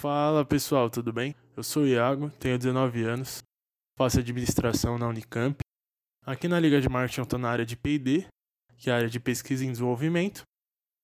Fala 0.00 0.46
pessoal, 0.46 0.88
tudo 0.88 1.12
bem? 1.12 1.34
Eu 1.54 1.62
sou 1.62 1.82
o 1.82 1.86
Iago, 1.86 2.30
tenho 2.40 2.56
19 2.56 3.04
anos, 3.04 3.42
faço 3.98 4.18
administração 4.18 4.96
na 4.96 5.06
Unicamp. 5.06 5.58
Aqui 6.24 6.48
na 6.48 6.58
Liga 6.58 6.80
de 6.80 6.88
Marketing 6.88 7.20
eu 7.20 7.24
estou 7.24 7.38
na 7.38 7.50
área 7.50 7.66
de 7.66 7.76
PD, 7.76 8.26
que 8.78 8.88
é 8.88 8.94
a 8.94 8.96
área 8.96 9.10
de 9.10 9.20
pesquisa 9.20 9.62
e 9.62 9.70
desenvolvimento. 9.70 10.40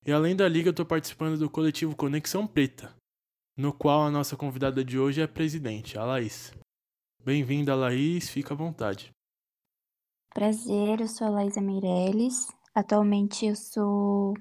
E 0.03 0.11
além 0.11 0.35
da 0.35 0.49
Liga, 0.49 0.69
eu 0.69 0.71
estou 0.71 0.83
participando 0.83 1.37
do 1.37 1.47
coletivo 1.47 1.95
Conexão 1.95 2.47
Preta, 2.47 2.91
no 3.55 3.71
qual 3.71 4.01
a 4.01 4.09
nossa 4.09 4.35
convidada 4.35 4.83
de 4.83 4.97
hoje 4.97 5.21
é 5.21 5.25
a 5.25 5.27
presidente, 5.27 5.95
a 5.95 6.03
Laís. 6.03 6.51
Bem-vinda, 7.23 7.75
Laís, 7.75 8.31
fica 8.31 8.55
à 8.55 8.57
vontade. 8.57 9.11
Prazer, 10.33 11.01
eu 11.01 11.07
sou 11.07 11.27
a 11.27 11.29
Laísa 11.29 11.61
Meirelles. 11.61 12.47
Atualmente 12.73 13.45
eu 13.45 13.55
sou 13.55 14.33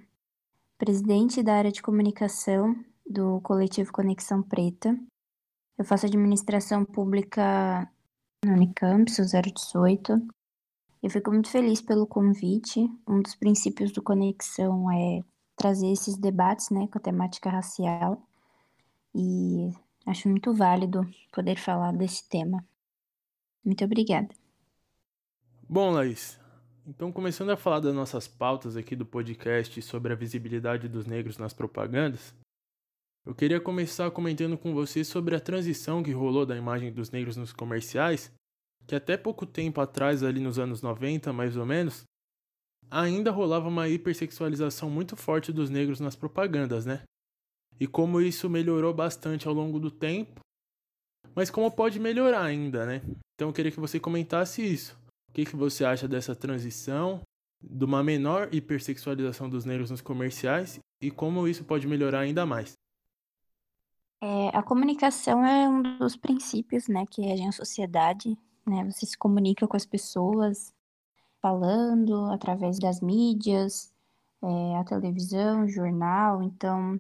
presidente 0.78 1.42
da 1.42 1.56
área 1.56 1.70
de 1.70 1.82
comunicação 1.82 2.74
do 3.06 3.40
coletivo 3.40 3.92
Conexão 3.92 4.42
Preta. 4.42 4.98
Eu 5.78 5.84
faço 5.84 6.06
administração 6.06 6.84
pública 6.84 7.90
no 8.44 8.52
Unicamp, 8.52 9.10
sou 9.10 9.24
018. 9.24 10.26
Eu 11.02 11.10
fico 11.10 11.30
muito 11.30 11.50
feliz 11.50 11.80
pelo 11.80 12.06
convite. 12.06 12.80
Um 13.06 13.22
dos 13.22 13.34
princípios 13.34 13.92
do 13.92 14.02
Conexão 14.02 14.90
é 14.90 15.22
trazer 15.56 15.88
esses 15.90 16.16
debates 16.16 16.70
né, 16.70 16.88
com 16.88 16.98
a 16.98 17.00
temática 17.00 17.50
racial. 17.50 18.22
E 19.14 19.70
acho 20.06 20.28
muito 20.28 20.52
válido 20.52 21.08
poder 21.32 21.56
falar 21.58 21.92
desse 21.92 22.28
tema. 22.28 22.64
Muito 23.64 23.84
obrigada. 23.84 24.28
Bom, 25.68 25.90
Laís, 25.90 26.38
então 26.86 27.10
começando 27.10 27.50
a 27.50 27.56
falar 27.56 27.80
das 27.80 27.94
nossas 27.94 28.28
pautas 28.28 28.76
aqui 28.76 28.94
do 28.94 29.04
podcast 29.04 29.82
sobre 29.82 30.12
a 30.12 30.16
visibilidade 30.16 30.88
dos 30.88 31.04
negros 31.04 31.38
nas 31.38 31.52
propagandas, 31.52 32.32
eu 33.26 33.34
queria 33.34 33.60
começar 33.60 34.08
comentando 34.12 34.56
com 34.56 34.72
você 34.72 35.02
sobre 35.02 35.34
a 35.34 35.40
transição 35.40 36.00
que 36.00 36.12
rolou 36.12 36.46
da 36.46 36.56
imagem 36.56 36.92
dos 36.92 37.10
negros 37.10 37.36
nos 37.36 37.52
comerciais, 37.52 38.32
que 38.86 38.94
até 38.94 39.16
pouco 39.16 39.44
tempo 39.44 39.80
atrás, 39.80 40.22
ali 40.22 40.38
nos 40.38 40.60
anos 40.60 40.80
90 40.80 41.32
mais 41.32 41.56
ou 41.56 41.66
menos, 41.66 42.04
ainda 42.88 43.32
rolava 43.32 43.66
uma 43.66 43.88
hipersexualização 43.88 44.88
muito 44.88 45.16
forte 45.16 45.52
dos 45.52 45.68
negros 45.68 45.98
nas 45.98 46.14
propagandas, 46.14 46.86
né? 46.86 47.02
E 47.80 47.86
como 47.88 48.20
isso 48.20 48.48
melhorou 48.48 48.94
bastante 48.94 49.48
ao 49.48 49.52
longo 49.52 49.80
do 49.80 49.90
tempo, 49.90 50.40
mas 51.34 51.50
como 51.50 51.68
pode 51.68 51.98
melhorar 51.98 52.44
ainda, 52.44 52.86
né? 52.86 53.02
Então 53.34 53.48
eu 53.48 53.52
queria 53.52 53.72
que 53.72 53.80
você 53.80 53.98
comentasse 53.98 54.62
isso. 54.62 54.96
O 55.28 55.32
que, 55.32 55.44
que 55.44 55.56
você 55.56 55.84
acha 55.84 56.06
dessa 56.06 56.34
transição, 56.36 57.20
de 57.60 57.84
uma 57.84 58.04
menor 58.04 58.54
hipersexualização 58.54 59.50
dos 59.50 59.64
negros 59.64 59.90
nos 59.90 60.00
comerciais 60.00 60.78
e 61.02 61.10
como 61.10 61.48
isso 61.48 61.64
pode 61.64 61.88
melhorar 61.88 62.20
ainda 62.20 62.46
mais? 62.46 62.72
É, 64.20 64.48
a 64.56 64.62
comunicação 64.62 65.44
é 65.44 65.68
um 65.68 65.98
dos 65.98 66.16
princípios, 66.16 66.88
né, 66.88 67.04
que 67.10 67.22
regem 67.22 67.48
a 67.48 67.52
sociedade, 67.52 68.36
né, 68.66 68.84
você 68.84 69.04
se 69.06 69.16
comunica 69.16 69.68
com 69.68 69.76
as 69.76 69.84
pessoas 69.84 70.72
falando 71.40 72.26
através 72.32 72.78
das 72.78 73.00
mídias, 73.00 73.92
é, 74.42 74.76
a 74.78 74.84
televisão, 74.84 75.68
jornal, 75.68 76.42
então 76.42 76.98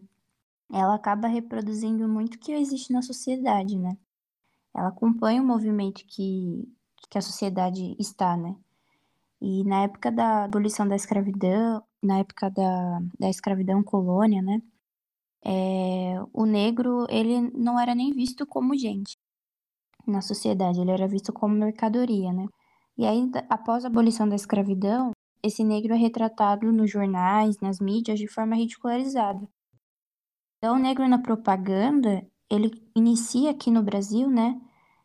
ela 0.72 0.94
acaba 0.94 1.28
reproduzindo 1.28 2.08
muito 2.08 2.34
o 2.34 2.38
que 2.38 2.52
existe 2.52 2.92
na 2.92 3.02
sociedade, 3.02 3.78
né. 3.78 3.96
Ela 4.74 4.88
acompanha 4.88 5.42
o 5.42 5.46
movimento 5.46 6.04
que, 6.06 6.68
que 7.08 7.18
a 7.18 7.22
sociedade 7.22 7.96
está, 7.98 8.36
né. 8.36 8.54
E 9.40 9.64
na 9.64 9.84
época 9.84 10.10
da 10.10 10.44
abolição 10.44 10.86
da 10.86 10.96
escravidão, 10.96 11.82
na 12.02 12.18
época 12.18 12.50
da, 12.50 13.00
da 13.18 13.28
escravidão 13.30 13.82
colônia, 13.82 14.42
né, 14.42 14.60
é, 15.46 16.20
o 16.32 16.44
negro 16.44 17.06
ele 17.08 17.40
não 17.54 17.78
era 17.78 17.94
nem 17.94 18.12
visto 18.12 18.44
como 18.44 18.76
gente 18.76 19.16
na 20.04 20.20
sociedade, 20.20 20.80
ele 20.80 20.90
era 20.90 21.06
visto 21.06 21.32
como 21.32 21.54
mercadoria, 21.54 22.32
né? 22.32 22.46
E 22.98 23.04
aí, 23.06 23.30
após 23.48 23.84
a 23.84 23.88
abolição 23.88 24.28
da 24.28 24.34
escravidão, 24.34 25.12
esse 25.42 25.62
negro 25.62 25.94
é 25.94 25.96
retratado 25.96 26.72
nos 26.72 26.90
jornais, 26.90 27.60
nas 27.60 27.78
mídias, 27.78 28.18
de 28.18 28.26
forma 28.26 28.56
ridicularizada. 28.56 29.46
Então, 30.58 30.76
o 30.76 30.78
negro 30.78 31.06
na 31.06 31.18
propaganda, 31.18 32.26
ele 32.50 32.70
inicia 32.96 33.50
aqui 33.50 33.70
no 33.70 33.82
Brasil, 33.82 34.28
né, 34.28 34.60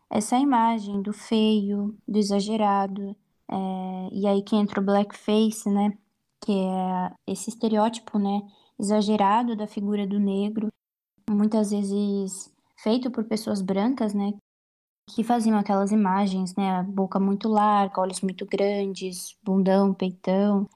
essa 0.09 0.37
imagem 0.37 1.01
do 1.01 1.13
feio, 1.13 1.97
do 2.07 2.17
exagerado, 2.17 3.15
é, 3.49 4.09
e 4.11 4.27
aí 4.27 4.41
que 4.43 4.55
entra 4.55 4.79
o 4.81 4.85
blackface, 4.85 5.69
né, 5.69 5.97
que 6.39 6.51
é 6.51 7.13
esse 7.27 7.49
estereótipo, 7.49 8.17
né, 8.17 8.41
exagerado 8.81 9.55
da 9.55 9.67
figura 9.67 10.07
do 10.07 10.19
negro, 10.19 10.67
muitas 11.29 11.69
vezes 11.69 12.51
feito 12.75 13.11
por 13.11 13.23
pessoas 13.23 13.61
brancas, 13.61 14.13
né, 14.13 14.33
que 15.07 15.23
faziam 15.23 15.57
aquelas 15.57 15.91
imagens, 15.91 16.55
né, 16.55 16.81
boca 16.83 17.19
muito 17.19 17.47
larga, 17.47 18.01
olhos 18.01 18.21
muito 18.21 18.45
grandes, 18.45 19.37
bundão, 19.43 19.93
peitão, 19.93 20.67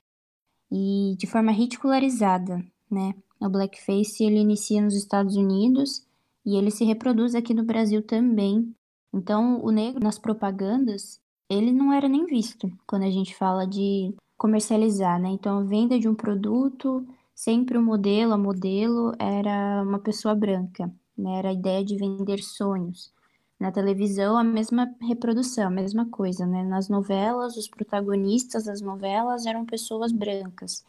e 0.71 1.15
de 1.17 1.25
forma 1.25 1.51
ridicularizada, 1.51 2.63
né. 2.89 3.15
O 3.39 3.49
blackface 3.49 4.23
ele 4.23 4.39
inicia 4.39 4.81
nos 4.81 4.95
Estados 4.95 5.35
Unidos 5.35 6.05
e 6.45 6.55
ele 6.55 6.71
se 6.71 6.85
reproduz 6.85 7.35
aqui 7.35 7.53
no 7.53 7.65
Brasil 7.65 8.01
também. 8.01 8.73
Então, 9.13 9.61
o 9.63 9.71
negro 9.71 10.01
nas 10.01 10.17
propagandas, 10.17 11.19
ele 11.49 11.71
não 11.71 11.91
era 11.91 12.07
nem 12.07 12.25
visto 12.25 12.71
quando 12.87 13.03
a 13.03 13.09
gente 13.09 13.35
fala 13.35 13.65
de 13.67 14.15
comercializar, 14.37 15.19
né? 15.19 15.29
Então, 15.29 15.59
a 15.59 15.63
venda 15.63 15.99
de 15.99 16.07
um 16.07 16.15
produto 16.15 17.05
sempre 17.35 17.77
o 17.77 17.83
modelo, 17.83 18.33
a 18.33 18.37
modelo 18.37 19.11
era 19.19 19.83
uma 19.83 19.99
pessoa 19.99 20.33
branca, 20.33 20.91
né? 21.17 21.37
Era 21.37 21.49
a 21.49 21.53
ideia 21.53 21.83
de 21.83 21.97
vender 21.97 22.41
sonhos. 22.41 23.13
Na 23.59 23.71
televisão, 23.71 24.37
a 24.37 24.43
mesma 24.43 24.93
reprodução, 25.01 25.67
a 25.67 25.69
mesma 25.69 26.05
coisa, 26.09 26.45
né? 26.45 26.63
Nas 26.63 26.89
novelas, 26.89 27.57
os 27.57 27.67
protagonistas 27.67 28.65
das 28.65 28.81
novelas 28.81 29.45
eram 29.45 29.65
pessoas 29.65 30.11
brancas. 30.11 30.85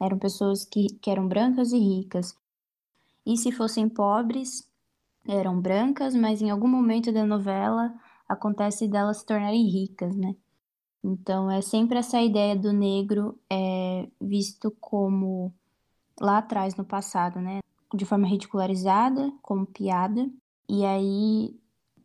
Eram 0.00 0.18
pessoas 0.18 0.64
que, 0.64 0.88
que 1.00 1.10
eram 1.10 1.28
brancas 1.28 1.72
e 1.72 1.78
ricas. 1.78 2.36
E 3.24 3.36
se 3.36 3.52
fossem 3.52 3.88
pobres, 3.88 4.68
eram 5.26 5.60
brancas, 5.60 6.14
mas 6.14 6.42
em 6.42 6.50
algum 6.50 6.68
momento 6.68 7.12
da 7.12 7.24
novela 7.24 7.94
acontece 8.28 8.86
delas 8.88 9.18
se 9.18 9.26
tornarem 9.26 9.68
ricas, 9.68 10.14
né? 10.16 10.34
Então 11.02 11.50
é 11.50 11.60
sempre 11.60 11.98
essa 11.98 12.20
ideia 12.20 12.56
do 12.56 12.72
negro 12.72 13.38
é 13.50 14.08
visto 14.20 14.70
como 14.80 15.52
lá 16.20 16.38
atrás, 16.38 16.76
no 16.76 16.84
passado, 16.84 17.40
né? 17.40 17.60
De 17.92 18.04
forma 18.04 18.26
ridicularizada, 18.26 19.32
como 19.42 19.66
piada. 19.66 20.28
E 20.68 20.84
aí, 20.84 21.56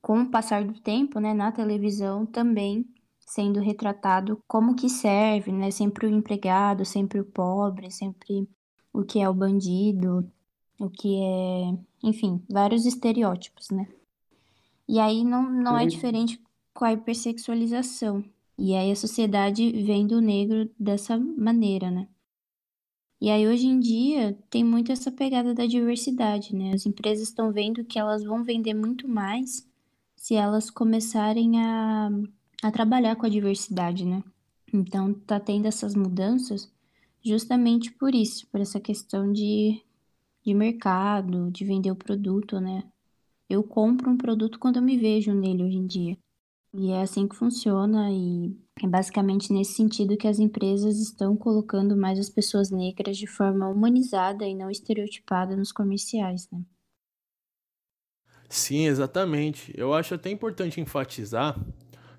com 0.02 0.22
o 0.22 0.30
passar 0.30 0.64
do 0.64 0.80
tempo, 0.80 1.20
né, 1.20 1.34
na 1.34 1.52
televisão 1.52 2.26
também 2.26 2.86
sendo 3.20 3.60
retratado 3.60 4.42
como 4.48 4.76
que 4.76 4.90
serve, 4.90 5.52
né? 5.52 5.70
Sempre 5.70 6.08
o 6.08 6.10
empregado, 6.10 6.84
sempre 6.84 7.20
o 7.20 7.26
pobre, 7.26 7.92
sempre 7.92 8.50
o 8.92 9.04
que 9.04 9.20
é 9.20 9.30
o 9.30 9.34
bandido, 9.34 10.30
o 10.80 10.90
que 10.90 11.22
é, 11.22 11.78
enfim, 12.04 12.42
vários 12.50 12.86
estereótipos, 12.88 13.70
né? 13.70 13.88
E 14.88 15.00
aí 15.00 15.24
não, 15.24 15.48
não 15.48 15.78
é 15.78 15.86
diferente 15.86 16.42
com 16.74 16.86
a 16.86 16.94
hipersexualização. 16.94 18.24
E 18.58 18.76
aí 18.76 18.92
a 18.92 18.96
sociedade 18.96 19.72
vendo 19.84 20.14
o 20.14 20.22
negro 20.22 20.70
dessa 20.80 21.18
maneira, 21.18 21.92
né? 21.92 22.08
E 23.22 23.30
aí 23.30 23.48
hoje 23.48 23.68
em 23.68 23.80
dia 23.80 24.38
tem 24.50 24.64
muito 24.64 24.92
essa 24.92 25.12
pegada 25.12 25.54
da 25.54 25.66
diversidade, 25.66 26.56
né? 26.56 26.74
As 26.74 26.86
empresas 26.86 27.28
estão 27.28 27.52
vendo 27.52 27.84
que 27.84 28.00
elas 28.00 28.24
vão 28.24 28.44
vender 28.44 28.74
muito 28.74 29.08
mais 29.08 29.68
se 30.16 30.36
elas 30.36 30.70
começarem 30.70 31.62
a, 31.62 32.10
a 32.64 32.72
trabalhar 32.72 33.16
com 33.18 33.26
a 33.26 33.30
diversidade, 33.30 34.06
né? 34.06 34.24
Então 34.74 35.14
tá 35.14 35.40
tendo 35.40 35.66
essas 35.68 35.96
mudanças 35.96 36.72
justamente 37.24 37.92
por 37.92 38.16
isso, 38.16 38.48
por 38.48 38.62
essa 38.62 38.80
questão 38.80 39.32
de, 39.34 39.82
de 40.46 40.54
mercado, 40.54 41.52
de 41.52 41.66
vender 41.66 41.92
o 41.92 41.96
produto, 41.96 42.60
né? 42.60 42.84
Eu 43.50 43.64
compro 43.64 44.10
um 44.12 44.18
produto 44.18 44.60
quando 44.60 44.78
eu 44.78 44.84
me 44.84 44.98
vejo 44.98 45.34
nele 45.34 45.64
hoje 45.64 45.78
em 45.78 45.88
dia. 45.88 46.18
E 46.74 46.92
é 46.92 47.02
assim 47.02 47.28
que 47.28 47.36
funciona 47.36 48.12
e 48.12 48.56
é 48.84 48.88
basicamente 48.88 49.52
nesse 49.52 49.74
sentido 49.74 50.18
que 50.18 50.28
as 50.28 50.38
empresas 50.38 51.00
estão 51.00 51.36
colocando 51.36 51.98
mais 51.98 52.20
as 52.20 52.30
pessoas 52.30 52.70
negras 52.70 53.18
de 53.18 53.26
forma 53.26 53.68
humanizada 53.68 54.46
e 54.46 54.54
não 54.54 54.70
estereotipada 54.70 55.56
nos 55.56 55.72
comerciais, 55.72 56.48
né? 56.52 56.62
Sim, 58.48 58.88
exatamente. 58.88 59.74
Eu 59.76 59.94
acho 59.94 60.14
até 60.14 60.30
importante 60.30 60.80
enfatizar 60.80 61.60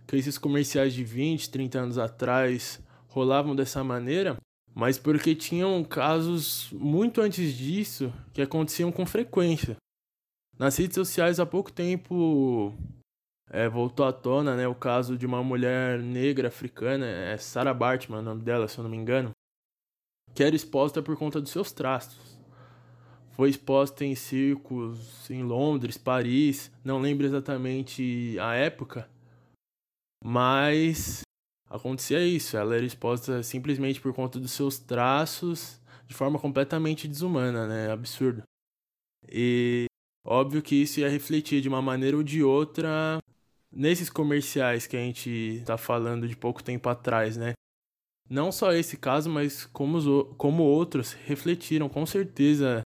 que 0.06 0.17
esses 0.17 0.38
comerciais 0.38 0.93
de 0.93 1.05
20, 1.05 1.50
30 1.50 1.79
anos 1.79 1.99
atrás 1.99 2.81
rolavam 3.08 3.55
dessa 3.55 3.82
maneira, 3.82 4.37
mas 4.75 4.99
porque 4.99 5.35
tinham 5.35 5.82
casos 5.85 6.70
muito 6.73 7.20
antes 7.20 7.55
disso 7.55 8.12
que 8.32 8.43
aconteciam 8.43 8.91
com 8.91 9.06
frequência. 9.06 9.76
Nas 10.58 10.76
redes 10.76 10.94
sociais 10.94 11.41
há 11.41 11.46
pouco 11.46 11.73
tempo 11.73 12.75
é, 13.50 13.69
voltou 13.69 14.06
à 14.06 14.12
tona 14.12 14.55
né, 14.55 14.67
o 14.69 14.75
caso 14.75 15.19
de 15.19 15.26
uma 15.26 15.43
mulher 15.43 15.99
negra 16.00 16.49
africana, 16.49 17.05
é 17.05 17.37
Sarah 17.37 17.75
Bartman, 17.75 18.20
o 18.20 18.23
nome 18.23 18.43
dela, 18.43 18.69
se 18.69 18.79
eu 18.79 18.85
não 18.85 18.91
me 18.91 18.97
engano, 18.97 19.32
que 20.32 20.44
era 20.44 20.55
exposta 20.55 21.02
por 21.02 21.17
conta 21.17 21.41
dos 21.41 21.50
seus 21.50 21.73
traços. 21.73 22.38
foi 23.32 23.50
exposta 23.50 24.05
em 24.05 24.14
circos 24.14 25.29
em 25.29 25.43
Londres, 25.43 25.99
Paris, 25.99 26.70
não 26.85 27.00
lembro 27.00 27.26
exatamente 27.26 28.38
a 28.38 28.55
época, 28.55 29.08
mas 30.23 31.23
acontecia 31.69 32.25
isso, 32.25 32.56
ela 32.56 32.76
era 32.76 32.85
exposta 32.85 33.43
simplesmente 33.43 34.00
por 34.00 34.14
conta 34.14 34.38
dos 34.38 34.53
seus 34.53 34.79
traços 34.79 35.81
de 36.06 36.14
forma 36.14 36.38
completamente 36.38 37.06
desumana, 37.08 37.67
né? 37.67 37.91
Absurdo. 37.91 38.43
E 39.29 39.87
óbvio 40.26 40.61
que 40.61 40.75
isso 40.75 41.00
ia 41.00 41.08
refletir 41.08 41.61
de 41.61 41.69
uma 41.69 41.81
maneira 41.81 42.17
ou 42.17 42.23
de 42.23 42.43
outra 42.43 43.20
nesses 43.72 44.11
comerciais 44.11 44.87
que 44.87 44.96
a 44.96 45.00
gente 45.00 45.31
está 45.31 45.76
falando 45.76 46.26
de 46.26 46.37
pouco 46.37 46.62
tempo 46.62 46.88
atrás, 46.88 47.37
né? 47.37 47.52
Não 48.28 48.52
só 48.52 48.72
esse 48.72 48.96
caso, 48.96 49.28
mas 49.28 49.67
como, 49.67 49.99
os, 49.99 50.37
como 50.37 50.62
outros 50.62 51.12
refletiram 51.12 51.88
com 51.88 52.06
certeza 52.06 52.82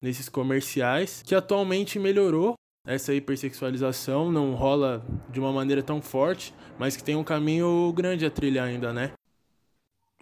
nesses 0.00 0.28
comerciais, 0.28 1.22
que 1.22 1.34
atualmente 1.34 1.98
melhorou 1.98 2.54
essa 2.86 3.12
hipersexualização, 3.12 4.30
não 4.30 4.54
rola 4.54 5.04
de 5.30 5.40
uma 5.40 5.52
maneira 5.52 5.82
tão 5.82 6.00
forte, 6.00 6.54
mas 6.78 6.96
que 6.96 7.02
tem 7.02 7.16
um 7.16 7.24
caminho 7.24 7.92
grande 7.92 8.24
a 8.24 8.30
trilhar 8.30 8.68
ainda, 8.68 8.92
né? 8.92 9.12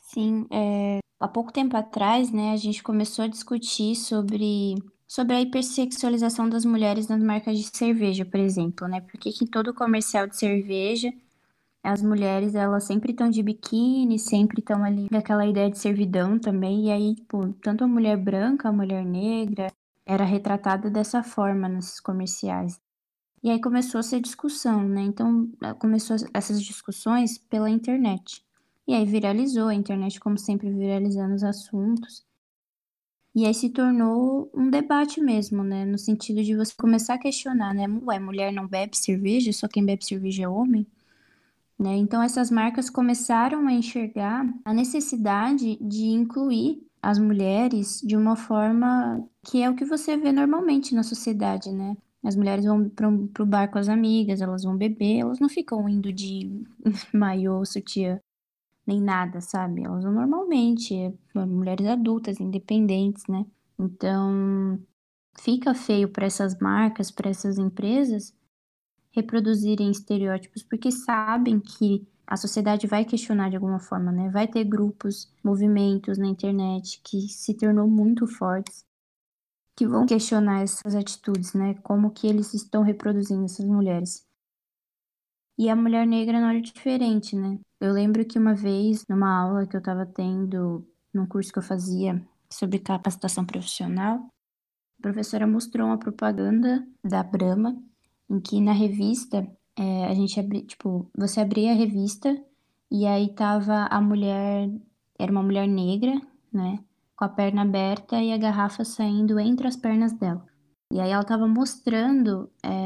Sim, 0.00 0.46
é, 0.50 0.98
há 1.20 1.28
pouco 1.28 1.52
tempo 1.52 1.76
atrás, 1.76 2.32
né, 2.32 2.52
a 2.52 2.56
gente 2.56 2.82
começou 2.82 3.24
a 3.24 3.28
discutir 3.28 3.94
sobre, 3.96 4.76
sobre 5.14 5.37
a 5.37 5.40
hipersexualização 5.40 6.49
das 6.49 6.64
mulheres 6.64 7.06
nas 7.06 7.22
marcas 7.22 7.56
de 7.56 7.70
cerveja, 7.72 8.25
por 8.25 8.40
exemplo, 8.40 8.88
né? 8.88 9.00
Porque 9.00 9.31
que 9.31 9.44
em 9.44 9.46
todo 9.46 9.72
comercial 9.72 10.26
de 10.26 10.37
cerveja 10.37 11.12
as 11.84 12.02
mulheres, 12.02 12.56
elas 12.56 12.82
sempre 12.82 13.12
estão 13.12 13.31
de 13.31 13.40
biquíni, 13.40 14.19
sempre 14.19 14.58
estão 14.58 14.82
ali 14.82 15.06
naquela 15.12 15.46
ideia 15.46 15.70
de 15.70 15.78
servidão 15.78 16.37
também. 16.37 16.87
E 16.87 16.90
aí, 16.90 17.14
tipo, 17.14 17.52
tanto 17.62 17.84
a 17.84 17.87
mulher 17.87 18.16
branca, 18.16 18.69
a 18.69 18.72
mulher 18.72 19.05
negra, 19.05 19.70
era 20.05 20.25
retratada 20.25 20.90
dessa 20.90 21.22
forma 21.22 21.69
nesses 21.69 22.00
comerciais. 22.00 22.81
E 23.40 23.50
aí 23.50 23.61
começou 23.61 24.00
a 24.00 24.02
ser 24.02 24.20
discussão, 24.20 24.82
né? 24.82 25.02
Então, 25.02 25.49
começou 25.78 26.16
essas 26.34 26.61
discussões 26.61 27.38
pela 27.38 27.70
internet. 27.70 28.44
E 28.84 28.93
aí 28.93 29.05
viralizou, 29.06 29.69
a 29.69 29.75
internet, 29.75 30.19
como 30.19 30.37
sempre, 30.37 30.69
viralizando 30.72 31.37
os 31.37 31.44
assuntos. 31.44 32.25
E 33.34 33.44
aí 33.46 33.52
se 33.54 33.69
tornou 33.70 34.48
um 34.54 34.70
debate 34.70 35.20
mesmo, 35.20 35.64
né? 35.64 35.84
No 35.84 35.98
sentido 35.98 36.42
de 36.42 36.54
você 36.54 36.72
começar 36.76 37.14
a 37.14 37.19
questionar, 37.19 37.75
né? 37.75 37.86
Ué, 38.06 38.19
mulher 38.19 38.52
não 38.52 38.69
bebe 38.69 38.96
cerveja, 38.96 39.52
só 39.52 39.66
quem 39.66 39.84
bebe 39.84 40.04
cerveja 40.04 40.44
é 40.44 40.48
homem? 40.48 40.86
Né? 41.78 41.96
Então, 41.96 42.22
essas 42.22 42.50
marcas 42.50 42.88
começaram 42.88 43.66
a 43.66 43.72
enxergar 43.72 44.46
a 44.64 44.72
necessidade 44.72 45.76
de 45.81 46.04
incluir 46.06 46.86
as 47.02 47.19
mulheres 47.19 48.00
de 48.02 48.16
uma 48.16 48.36
forma 48.36 49.28
que 49.44 49.60
é 49.62 49.69
o 49.69 49.75
que 49.75 49.84
você 49.84 50.16
vê 50.16 50.32
normalmente 50.32 50.94
na 50.94 51.02
sociedade, 51.02 51.72
né? 51.72 51.96
As 52.25 52.37
mulheres 52.37 52.64
vão 52.64 52.88
para 52.88 53.08
o 53.08 53.46
bar 53.46 53.69
com 53.70 53.78
as 53.78 53.88
amigas, 53.88 54.40
elas 54.40 54.62
vão 54.62 54.76
beber, 54.76 55.19
elas 55.19 55.40
não 55.40 55.48
ficam 55.48 55.87
indo 55.88 56.12
de 56.12 56.64
maiô, 57.12 57.64
sutiã, 57.66 58.19
nem 58.86 59.00
nada, 59.00 59.40
sabe? 59.40 59.84
Elas 59.84 60.04
vão 60.04 60.12
normalmente, 60.12 60.94
é, 60.94 61.12
mulheres 61.46 61.86
adultas, 61.86 62.40
independentes, 62.40 63.25
né? 63.28 63.46
Então, 63.78 64.78
fica 65.38 65.75
feio 65.75 66.08
para 66.08 66.26
essas 66.26 66.58
marcas, 66.58 67.10
para 67.10 67.31
essas 67.31 67.58
empresas, 67.58 68.34
reproduzirem 69.12 69.90
estereótipos 69.90 70.62
porque 70.62 70.90
sabem 70.90 71.60
que 71.60 72.06
a 72.26 72.36
sociedade 72.36 72.86
vai 72.86 73.04
questionar 73.04 73.50
de 73.50 73.56
alguma 73.56 73.78
forma, 73.81 74.10
né? 74.12 74.31
Vai 74.31 74.48
ter 74.48 74.64
grupos, 74.64 75.32
movimentos 75.42 76.19
na 76.19 76.26
internet 76.26 77.00
que 77.04 77.28
se 77.28 77.54
tornou 77.54 77.88
muito 77.88 78.26
fortes 78.26 78.84
que 79.76 79.87
vão 79.87 80.06
questionar 80.06 80.62
essas 80.62 80.94
atitudes, 80.94 81.52
né? 81.54 81.75
Como 81.82 82.10
que 82.10 82.26
eles 82.26 82.54
estão 82.54 82.82
reproduzindo 82.82 83.44
essas 83.44 83.64
mulheres. 83.66 84.26
E 85.58 85.68
a 85.68 85.76
mulher 85.76 86.06
negra 86.06 86.40
não 86.40 86.48
era 86.48 86.60
diferente, 86.60 87.36
né? 87.36 87.58
Eu 87.80 87.92
lembro 87.92 88.24
que 88.24 88.38
uma 88.38 88.54
vez, 88.54 89.04
numa 89.08 89.40
aula 89.40 89.66
que 89.66 89.76
eu 89.76 89.78
estava 89.78 90.04
tendo, 90.04 90.86
num 91.12 91.26
curso 91.26 91.52
que 91.52 91.58
eu 91.58 91.62
fazia 91.62 92.20
sobre 92.50 92.78
capacitação 92.78 93.44
profissional, 93.44 94.16
a 94.98 95.02
professora 95.02 95.46
mostrou 95.46 95.86
uma 95.86 95.98
propaganda 95.98 96.86
da 97.04 97.22
Brahma 97.22 97.76
em 98.28 98.40
que 98.40 98.60
na 98.60 98.72
revista 98.72 99.46
é, 99.76 100.06
a 100.06 100.14
gente 100.14 100.38
abria, 100.38 100.62
tipo, 100.64 101.10
você 101.16 101.40
abria 101.40 101.72
a 101.72 101.74
revista 101.74 102.36
e 102.90 103.06
aí 103.06 103.34
tava 103.34 103.86
a 103.90 104.00
mulher, 104.00 104.70
era 105.18 105.30
uma 105.30 105.42
mulher 105.42 105.66
negra, 105.68 106.20
né, 106.52 106.78
com 107.16 107.24
a 107.24 107.28
perna 107.28 107.62
aberta 107.62 108.20
e 108.20 108.32
a 108.32 108.38
garrafa 108.38 108.84
saindo 108.84 109.38
entre 109.38 109.66
as 109.66 109.76
pernas 109.76 110.12
dela. 110.12 110.44
E 110.92 111.00
aí 111.00 111.10
ela 111.10 111.24
tava 111.24 111.46
mostrando 111.46 112.50
é, 112.62 112.83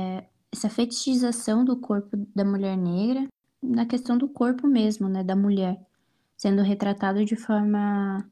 essa 0.52 0.68
fetichização 0.68 1.64
do 1.64 1.76
corpo 1.76 2.16
da 2.34 2.44
mulher 2.44 2.76
negra, 2.76 3.26
na 3.62 3.86
questão 3.86 4.16
do 4.16 4.28
corpo 4.28 4.66
mesmo, 4.66 5.08
né, 5.08 5.22
da 5.22 5.36
mulher, 5.36 5.80
sendo 6.36 6.62
retratado 6.62 7.24
de 7.24 7.36
forma 7.36 8.24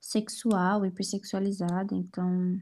sexual, 0.00 0.84
hipersexualizada. 0.86 1.94
Então, 1.94 2.60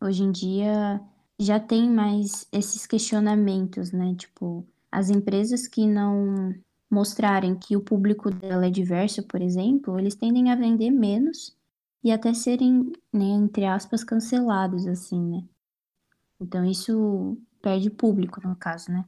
hoje 0.00 0.22
em 0.22 0.32
dia 0.32 1.00
já 1.38 1.60
tem 1.60 1.90
mais 1.90 2.48
esses 2.50 2.86
questionamentos, 2.86 3.92
né? 3.92 4.14
Tipo, 4.14 4.66
as 4.90 5.10
empresas 5.10 5.66
que 5.66 5.86
não 5.86 6.54
mostrarem 6.90 7.54
que 7.54 7.76
o 7.76 7.80
público 7.80 8.30
dela 8.30 8.66
é 8.66 8.70
diverso, 8.70 9.22
por 9.24 9.42
exemplo, 9.42 9.98
eles 9.98 10.14
tendem 10.14 10.50
a 10.50 10.56
vender 10.56 10.90
menos 10.90 11.54
e 12.02 12.10
até 12.10 12.32
serem, 12.32 12.92
né, 13.12 13.24
entre 13.24 13.66
aspas, 13.66 14.02
cancelados, 14.02 14.86
assim, 14.86 15.20
né? 15.20 15.44
Então 16.40 16.64
isso 16.64 17.36
perde 17.66 17.90
público, 17.90 18.40
no 18.46 18.54
caso, 18.54 18.92
né? 18.92 19.04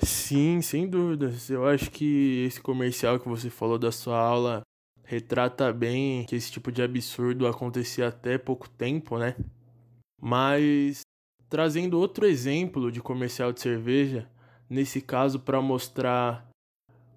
Sim, 0.00 0.60
sem 0.60 0.90
dúvidas. 0.90 1.48
Eu 1.48 1.64
acho 1.64 1.88
que 1.88 2.44
esse 2.44 2.60
comercial 2.60 3.20
que 3.20 3.28
você 3.28 3.48
falou 3.48 3.78
da 3.78 3.92
sua 3.92 4.18
aula 4.18 4.62
retrata 5.04 5.72
bem 5.72 6.24
que 6.24 6.34
esse 6.34 6.50
tipo 6.50 6.72
de 6.72 6.82
absurdo 6.82 7.46
acontecia 7.46 8.08
até 8.08 8.36
pouco 8.36 8.68
tempo, 8.68 9.18
né? 9.18 9.36
Mas 10.20 11.02
trazendo 11.48 11.96
outro 11.96 12.26
exemplo 12.26 12.90
de 12.90 13.00
comercial 13.00 13.52
de 13.52 13.60
cerveja, 13.60 14.28
nesse 14.68 15.00
caso 15.00 15.38
para 15.38 15.62
mostrar 15.62 16.48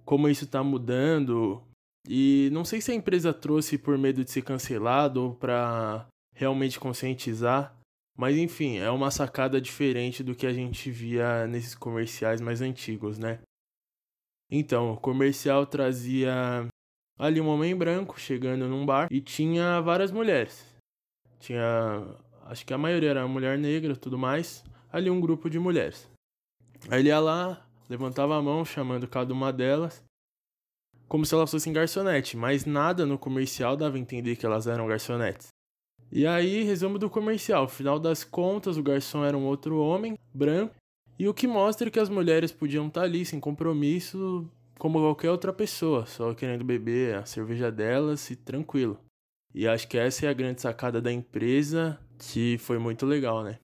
como 0.06 0.30
isso 0.30 0.44
está 0.44 0.64
mudando. 0.64 1.64
E 2.08 2.50
não 2.52 2.64
sei 2.64 2.80
se 2.80 2.92
a 2.92 2.96
empresa 2.96 3.34
trouxe 3.34 3.76
por 3.76 3.98
medo 3.98 4.24
de 4.24 4.30
ser 4.30 4.44
cancelado 4.44 5.24
ou 5.24 5.34
para 5.34 6.06
realmente 6.36 6.80
conscientizar, 6.80 7.79
mas 8.20 8.36
enfim, 8.36 8.80
é 8.80 8.92
uma 8.92 9.10
sacada 9.10 9.62
diferente 9.62 10.22
do 10.22 10.36
que 10.36 10.46
a 10.46 10.52
gente 10.52 10.92
via 10.92 11.48
nesses 11.48 11.74
comerciais 11.74 12.42
mais 12.42 12.62
antigos, 12.62 13.18
né? 13.18 13.40
Então, 14.52 14.92
o 14.92 14.98
comercial 14.98 15.66
trazia 15.66 16.68
ali 17.18 17.40
um 17.40 17.48
homem 17.48 17.74
branco 17.74 18.20
chegando 18.20 18.68
num 18.68 18.86
bar 18.86 19.08
e 19.10 19.22
tinha 19.22 19.80
várias 19.80 20.12
mulheres. 20.12 20.66
Tinha 21.40 21.64
acho 22.44 22.66
que 22.66 22.74
a 22.74 22.78
maioria 22.78 23.12
era 23.12 23.26
mulher 23.26 23.58
negra 23.58 23.96
tudo 23.96 24.18
mais, 24.18 24.66
ali 24.92 25.10
um 25.10 25.22
grupo 25.22 25.50
de 25.50 25.58
mulheres. 25.58 26.12
Aí 26.90 27.00
ele 27.00 27.08
ia 27.08 27.22
lá, 27.22 27.66
levantava 27.88 28.36
a 28.36 28.42
mão 28.42 28.66
chamando 28.66 29.08
cada 29.08 29.34
uma 29.34 29.54
delas, 29.54 30.04
como 31.08 31.26
se 31.26 31.34
elas 31.34 31.50
fossem 31.50 31.72
garçonete, 31.72 32.36
mas 32.36 32.66
nada 32.66 33.06
no 33.06 33.18
comercial 33.18 33.78
dava 33.78 33.96
a 33.96 34.00
entender 34.00 34.36
que 34.36 34.46
elas 34.46 34.68
eram 34.68 34.88
garçonetes. 34.88 35.48
E 36.12 36.26
aí, 36.26 36.64
resumo 36.64 36.98
do 36.98 37.10
comercial, 37.10 37.68
final 37.68 38.00
das 38.00 38.24
contas, 38.24 38.78
o 38.78 38.84
garçom 38.84 39.24
era 39.24 39.38
um 39.38 39.46
outro 39.46 39.80
homem, 39.80 40.18
branco, 40.34 40.76
e 41.18 41.28
o 41.28 41.34
que 41.34 41.48
mostra 41.48 41.92
que 41.92 42.00
as 42.00 42.10
mulheres 42.10 42.52
podiam 42.52 42.88
estar 42.88 43.04
ali 43.04 43.26
sem 43.26 43.40
compromisso, 43.40 44.50
como 44.80 45.00
qualquer 45.00 45.30
outra 45.30 45.54
pessoa, 45.54 46.06
só 46.06 46.34
querendo 46.34 46.64
beber 46.64 47.16
a 47.16 47.26
cerveja 47.26 47.72
delas 47.72 48.30
e 48.32 48.36
tranquilo. 48.36 48.98
E 49.54 49.68
acho 49.68 49.88
que 49.88 49.98
essa 49.98 50.26
é 50.26 50.30
a 50.30 50.34
grande 50.34 50.62
sacada 50.62 51.02
da 51.02 51.12
empresa 51.12 52.00
que 52.18 52.58
foi 52.60 52.80
muito 52.80 53.06
legal, 53.06 53.44
né? 53.44 53.58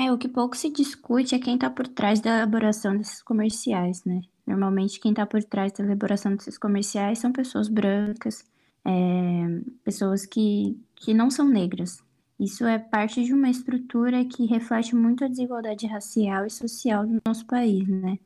É, 0.00 0.10
o 0.12 0.18
que 0.18 0.28
pouco 0.28 0.56
se 0.56 0.70
discute 0.70 1.34
é 1.34 1.38
quem 1.38 1.54
está 1.54 1.70
por 1.70 1.86
trás 1.86 2.20
da 2.20 2.38
elaboração 2.38 2.96
desses 2.96 3.22
comerciais, 3.22 4.04
né? 4.04 4.20
Normalmente 4.46 4.98
quem 4.98 5.12
está 5.12 5.24
por 5.24 5.42
trás 5.44 5.72
da 5.72 5.84
elaboração 5.84 6.34
desses 6.34 6.58
comerciais 6.58 7.18
são 7.18 7.32
pessoas 7.32 7.68
brancas, 7.68 8.44
é, 8.84 9.60
pessoas 9.84 10.26
que, 10.26 10.76
que 11.02 11.12
não 11.12 11.30
são 11.30 11.48
negras. 11.48 12.00
Isso 12.38 12.64
é 12.64 12.78
parte 12.78 13.24
de 13.24 13.34
uma 13.34 13.50
estrutura 13.50 14.24
que 14.24 14.46
reflete 14.46 14.94
muito 14.94 15.24
a 15.24 15.28
desigualdade 15.28 15.86
racial 15.86 16.46
e 16.46 16.50
social 16.50 17.04
do 17.04 17.20
nosso 17.26 17.44
país, 17.44 17.86
né? 17.88 18.18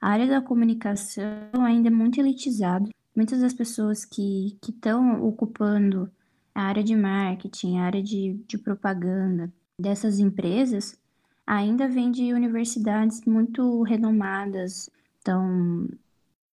A 0.00 0.10
área 0.10 0.26
da 0.26 0.42
comunicação 0.42 1.24
ainda 1.64 1.88
é 1.88 1.90
muito 1.90 2.20
elitizada. 2.20 2.88
Muitas 3.14 3.40
das 3.40 3.54
pessoas 3.54 4.04
que 4.04 4.58
estão 4.62 5.24
ocupando 5.24 6.10
a 6.54 6.62
área 6.62 6.82
de 6.82 6.96
marketing, 6.96 7.78
a 7.78 7.84
área 7.84 8.02
de, 8.02 8.34
de 8.46 8.58
propaganda 8.58 9.52
dessas 9.80 10.18
empresas 10.18 10.98
ainda 11.46 11.88
vem 11.88 12.10
de 12.10 12.32
universidades 12.32 13.20
muito 13.24 13.82
renomadas, 13.82 14.90
então 15.20 15.88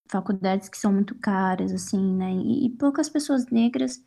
faculdades 0.06 0.68
que 0.68 0.76
são 0.76 0.92
muito 0.92 1.14
caras, 1.14 1.72
assim, 1.72 2.14
né? 2.14 2.30
E, 2.30 2.66
e 2.66 2.70
poucas 2.70 3.08
pessoas 3.08 3.46
negras 3.46 4.02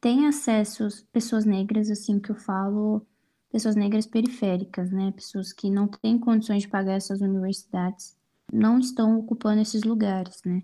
tem 0.00 0.26
acesso 0.26 0.88
pessoas 1.12 1.44
negras, 1.44 1.90
assim 1.90 2.18
que 2.18 2.30
eu 2.30 2.36
falo, 2.36 3.06
pessoas 3.50 3.76
negras 3.76 4.06
periféricas, 4.06 4.90
né? 4.90 5.12
Pessoas 5.12 5.52
que 5.52 5.70
não 5.70 5.88
têm 5.88 6.18
condições 6.18 6.62
de 6.62 6.68
pagar 6.68 6.94
essas 6.94 7.20
universidades, 7.20 8.16
não 8.52 8.78
estão 8.78 9.18
ocupando 9.18 9.60
esses 9.60 9.82
lugares, 9.82 10.40
né? 10.44 10.62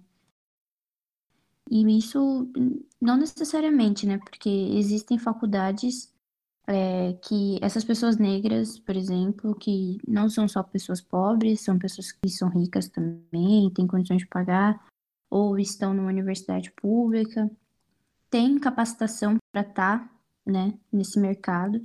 E 1.70 1.98
isso 1.98 2.50
não 3.00 3.16
necessariamente, 3.16 4.06
né? 4.06 4.18
Porque 4.18 4.48
existem 4.48 5.18
faculdades 5.18 6.14
é, 6.66 7.12
que 7.14 7.58
essas 7.60 7.84
pessoas 7.84 8.16
negras, 8.16 8.78
por 8.78 8.96
exemplo, 8.96 9.54
que 9.54 9.98
não 10.06 10.28
são 10.28 10.48
só 10.48 10.62
pessoas 10.62 11.00
pobres, 11.00 11.60
são 11.60 11.78
pessoas 11.78 12.12
que 12.12 12.28
são 12.28 12.48
ricas 12.48 12.88
também, 12.88 13.70
têm 13.74 13.86
condições 13.86 14.18
de 14.18 14.28
pagar, 14.28 14.84
ou 15.30 15.58
estão 15.58 15.92
numa 15.92 16.08
universidade 16.08 16.72
pública, 16.72 17.50
têm 18.30 18.58
capacitação 18.58 19.36
para 19.52 19.62
estar 19.62 19.98
tá, 20.00 20.10
né, 20.44 20.74
nesse 20.92 21.18
mercado, 21.18 21.84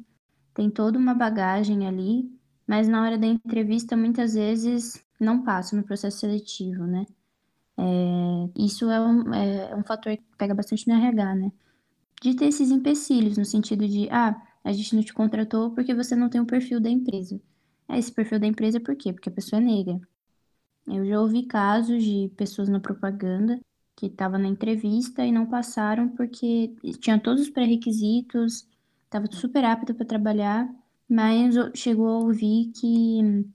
tem 0.54 0.70
toda 0.70 0.98
uma 0.98 1.14
bagagem 1.14 1.88
ali, 1.88 2.32
mas 2.68 2.88
na 2.88 3.04
hora 3.04 3.18
da 3.18 3.28
entrevista 3.28 3.96
muitas 3.96 4.34
vezes 4.34 5.04
não 5.20 5.44
passa 5.44 5.76
no 5.76 5.84
processo 5.84 6.20
seletivo, 6.20 6.86
né? 6.86 7.06
É, 7.78 7.84
isso 8.58 8.90
é 8.92 9.00
um, 9.00 9.34
é 9.34 9.76
um 9.76 9.84
fator 9.84 10.16
que 10.16 10.24
pega 10.38 10.54
bastante 10.54 10.88
no 10.88 10.94
RH, 10.94 11.36
né? 11.36 11.52
De 12.22 12.36
ter 12.36 12.46
esses 12.46 12.70
empecilhos, 12.72 13.38
no 13.38 13.46
sentido 13.46 13.88
de, 13.88 14.10
ah, 14.12 14.40
a 14.64 14.72
gente 14.72 14.96
não 14.96 15.04
te 15.04 15.14
contratou 15.14 15.72
porque 15.72 15.94
você 15.94 16.16
não 16.16 16.30
tem 16.30 16.42
o 16.42 16.46
perfil 16.46 16.80
da 16.80 16.90
empresa. 16.90 17.42
É, 17.90 17.98
esse 17.98 18.12
perfil 18.12 18.40
da 18.40 18.48
empresa 18.48 18.80
por 18.80 18.96
quê? 18.96 19.12
Porque 19.14 19.30
a 19.30 19.32
pessoa 19.32 19.62
é 19.62 19.66
negra. 19.66 20.00
Eu 20.88 21.06
já 21.06 21.20
ouvi 21.20 21.44
casos 21.44 22.04
de 22.04 22.32
pessoas 22.38 22.70
na 22.70 22.80
propaganda 22.80 23.60
que 24.02 24.08
estavam 24.08 24.40
na 24.40 24.48
entrevista 24.48 25.24
e 25.24 25.32
não 25.32 25.46
passaram 25.46 26.10
porque 26.10 26.74
tinha 27.00 27.20
todos 27.20 27.44
os 27.44 27.50
pré-requisitos, 27.52 28.68
estava 29.04 29.28
super 29.32 29.64
apta 29.64 29.94
para 29.94 30.08
trabalhar, 30.08 30.68
mas 31.08 31.54
chegou 31.76 32.08
a 32.08 32.18
ouvir 32.18 32.72
que 32.72 33.46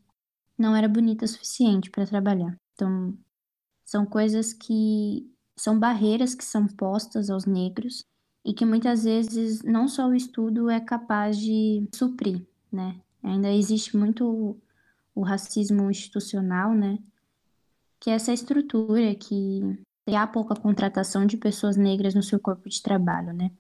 não 0.57 0.77
era 0.77 0.89
bonita 0.89 1.25
o 1.25 1.29
suficiente 1.29 1.91
para 1.91 2.07
trabalhar. 2.07 2.57
Então, 2.75 3.19
são 3.85 4.07
coisas 4.07 4.53
que 4.53 5.29
são 5.57 5.77
barreiras 5.81 6.33
que 6.33 6.45
são 6.45 6.69
postas 6.69 7.29
aos 7.29 7.45
negros 7.45 8.05
e 8.45 8.55
que 8.55 8.65
muitas 8.65 9.03
vezes 9.03 9.65
não 9.65 9.89
só 9.89 10.07
o 10.07 10.15
estudo 10.15 10.71
é 10.71 10.79
capaz 10.79 11.37
de 11.41 11.89
suprir, 11.93 12.47
né? 12.71 13.01
Ainda 13.21 13.51
existe 13.51 13.97
muito 13.97 14.57
o 15.13 15.23
racismo 15.23 15.91
institucional, 15.91 16.73
né? 16.73 17.01
Que 17.99 18.11
é 18.11 18.15
essa 18.15 18.33
estrutura 18.33 19.13
que 19.17 19.85
há 20.15 20.27
pouca 20.27 20.55
contratação 20.55 21.27
de 21.27 21.37
pessoas 21.37 21.77
negras 21.77 22.15
no 22.15 22.23
seu 22.23 22.39
corpo 22.39 22.69
de 22.69 22.81
trabalho, 22.81 23.33
né? 23.33 23.51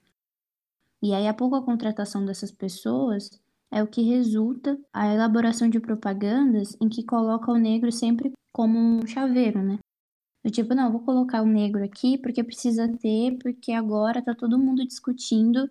E 1.02 1.12
aí 1.12 1.26
a 1.26 1.34
pouca 1.34 1.60
contratação 1.60 2.24
dessas 2.24 2.52
pessoas 2.52 3.30
é 3.70 3.82
o 3.82 3.86
que 3.86 4.02
resulta 4.02 4.78
a 4.92 5.12
elaboração 5.12 5.68
de 5.68 5.80
propagandas 5.80 6.76
em 6.80 6.88
que 6.88 7.02
coloca 7.02 7.50
o 7.50 7.56
negro 7.56 7.90
sempre 7.90 8.32
como 8.52 8.78
um 8.78 9.06
chaveiro, 9.06 9.62
né? 9.62 9.78
Do 10.44 10.50
tipo, 10.50 10.74
não, 10.74 10.92
vou 10.92 11.00
colocar 11.00 11.42
o 11.42 11.46
negro 11.46 11.84
aqui 11.84 12.16
porque 12.18 12.44
precisa 12.44 12.88
ter, 12.98 13.36
porque 13.38 13.72
agora 13.72 14.22
tá 14.22 14.34
todo 14.34 14.58
mundo 14.58 14.86
discutindo 14.86 15.68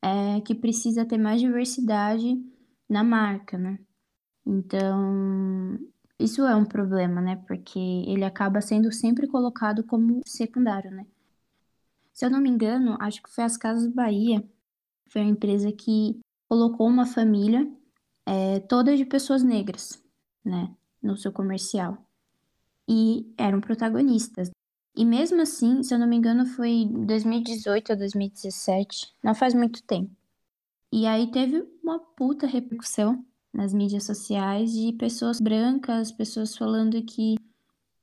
é, 0.00 0.40
que 0.42 0.54
precisa 0.54 1.04
ter 1.04 1.18
mais 1.18 1.40
diversidade 1.40 2.40
na 2.88 3.02
marca, 3.02 3.58
né? 3.58 3.78
Então, 4.46 5.78
isso 6.18 6.42
é 6.42 6.54
um 6.54 6.64
problema, 6.64 7.20
né? 7.20 7.36
Porque 7.46 7.78
ele 7.78 8.24
acaba 8.24 8.60
sendo 8.60 8.92
sempre 8.92 9.26
colocado 9.26 9.84
como 9.84 10.20
secundário, 10.26 10.90
né? 10.90 11.06
Se 12.12 12.24
eu 12.24 12.30
não 12.30 12.40
me 12.40 12.48
engano, 12.48 12.96
acho 13.00 13.22
que 13.22 13.30
foi 13.30 13.44
as 13.44 13.56
Casas 13.56 13.92
Bahia, 13.92 14.42
foi 15.08 15.22
a 15.22 15.24
empresa 15.24 15.72
que 15.72 16.20
colocou 16.48 16.86
uma 16.86 17.06
família 17.06 17.68
é, 18.26 18.60
toda 18.60 18.96
de 18.96 19.04
pessoas 19.04 19.42
negras, 19.42 20.02
né? 20.44 20.74
No 21.02 21.16
seu 21.16 21.32
comercial 21.32 22.04
e 22.88 23.32
eram 23.36 23.60
protagonistas. 23.60 24.50
E 24.96 25.04
mesmo 25.04 25.40
assim, 25.40 25.82
se 25.82 25.92
eu 25.92 25.98
não 25.98 26.06
me 26.06 26.16
engano, 26.16 26.46
foi 26.46 26.86
2018 26.86 27.90
ou 27.90 27.98
2017, 27.98 29.12
não 29.22 29.34
faz 29.34 29.54
muito 29.54 29.82
tempo. 29.82 30.10
E 30.92 31.06
aí 31.06 31.30
teve 31.30 31.66
uma 31.82 31.98
puta 31.98 32.46
repercussão 32.46 33.24
nas 33.54 33.72
mídias 33.72 34.04
sociais 34.04 34.72
de 34.72 34.92
pessoas 34.92 35.40
brancas, 35.40 36.12
pessoas 36.12 36.56
falando 36.56 37.00
que 37.02 37.36